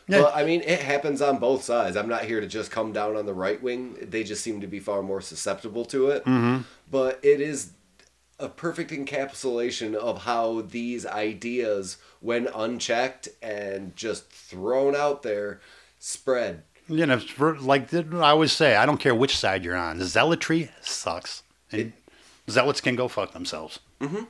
[0.07, 0.21] Yeah.
[0.21, 1.97] But I mean, it happens on both sides.
[1.97, 3.97] I'm not here to just come down on the right wing.
[3.99, 6.23] They just seem to be far more susceptible to it.
[6.25, 6.61] Mm-hmm.
[6.91, 7.71] But it is
[8.39, 15.59] a perfect encapsulation of how these ideas, when unchecked and just thrown out there,
[15.97, 16.61] spread.
[16.87, 19.99] You know, for, like I always say, I don't care which side you're on.
[19.99, 21.41] Zealotry sucks.
[21.71, 21.93] And
[22.49, 23.79] zealots can go fuck themselves.
[23.99, 24.25] Mm-hmm.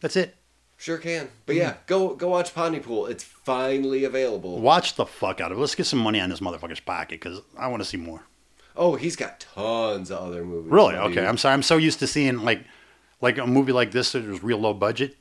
[0.00, 0.34] That's it.
[0.78, 1.28] Sure can.
[1.44, 3.06] But yeah, go go watch Pontypool.
[3.06, 4.60] It's finally available.
[4.60, 5.60] Watch the fuck out of it.
[5.60, 8.22] Let's get some money on this motherfucker's pocket because I want to see more.
[8.76, 10.70] Oh, he's got tons of other movies.
[10.70, 10.94] Really?
[10.94, 11.14] my Okay.
[11.16, 11.24] dude.
[11.24, 11.52] I'm sorry.
[11.54, 12.60] I'm so used to seeing like
[13.20, 15.16] like a movie like this that was real low budget.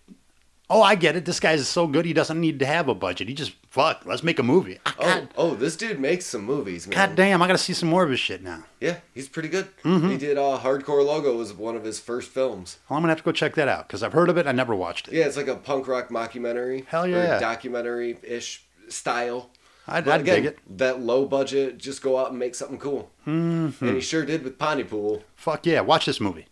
[0.69, 1.23] Oh, I get it.
[1.23, 3.29] This guy's so good he doesn't need to have a budget.
[3.29, 4.05] He just fuck.
[4.05, 4.79] Let's make a movie.
[4.85, 6.95] Oh, God, oh, this dude makes some movies, man.
[6.95, 7.41] God damn!
[7.41, 8.65] I gotta see some more of his shit now.
[8.81, 9.69] Yeah, he's pretty good.
[9.83, 10.09] Mm-hmm.
[10.09, 12.79] He did uh, Hardcore Logo was one of his first films.
[12.89, 14.45] Well, I'm gonna have to go check that out because I've heard of it.
[14.45, 15.13] I never watched it.
[15.13, 16.85] Yeah, it's like a punk rock mockumentary.
[16.85, 17.39] Hell yeah.
[17.39, 19.49] documentary ish style.
[19.87, 20.59] I'd, But I'd again, dig it.
[20.77, 23.09] That low budget, just go out and make something cool.
[23.25, 23.85] Mm-hmm.
[23.85, 25.23] And he sure did with Pontypool.
[25.35, 25.79] Fuck yeah!
[25.79, 26.45] Watch this movie.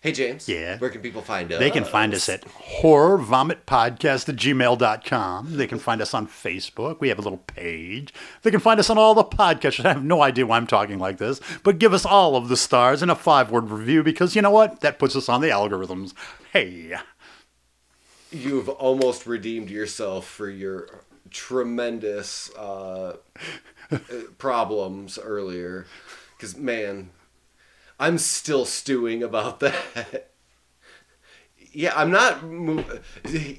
[0.00, 0.48] Hey, James.
[0.48, 0.78] Yeah.
[0.78, 1.58] Where can people find us?
[1.58, 5.56] They can find us at horrorvomitpodcast at gmail.com.
[5.56, 7.00] They can find us on Facebook.
[7.00, 8.14] We have a little page.
[8.42, 9.84] They can find us on all the podcasts.
[9.84, 12.56] I have no idea why I'm talking like this, but give us all of the
[12.56, 14.82] stars and a five word review because you know what?
[14.82, 16.14] That puts us on the algorithms.
[16.52, 16.94] Hey.
[18.30, 23.16] You've almost redeemed yourself for your tremendous uh,
[23.90, 23.98] uh,
[24.38, 25.86] problems earlier.
[26.36, 27.10] Because, man,
[27.98, 30.30] I'm still stewing about that.
[31.72, 32.42] Yeah, I'm not.
[32.44, 33.04] Move-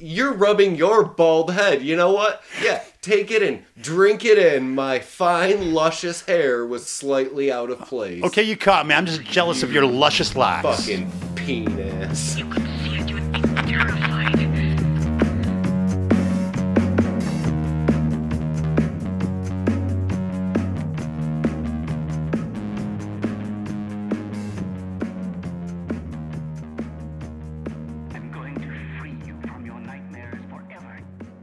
[0.01, 1.83] You're rubbing your bald head.
[1.83, 2.41] You know what?
[2.61, 4.73] Yeah, take it in, drink it in.
[4.75, 8.23] My fine, luscious hair was slightly out of place.
[8.23, 8.95] Okay, you caught me.
[8.95, 10.63] I'm just jealous of your luscious locks.
[10.81, 12.37] Fucking penis.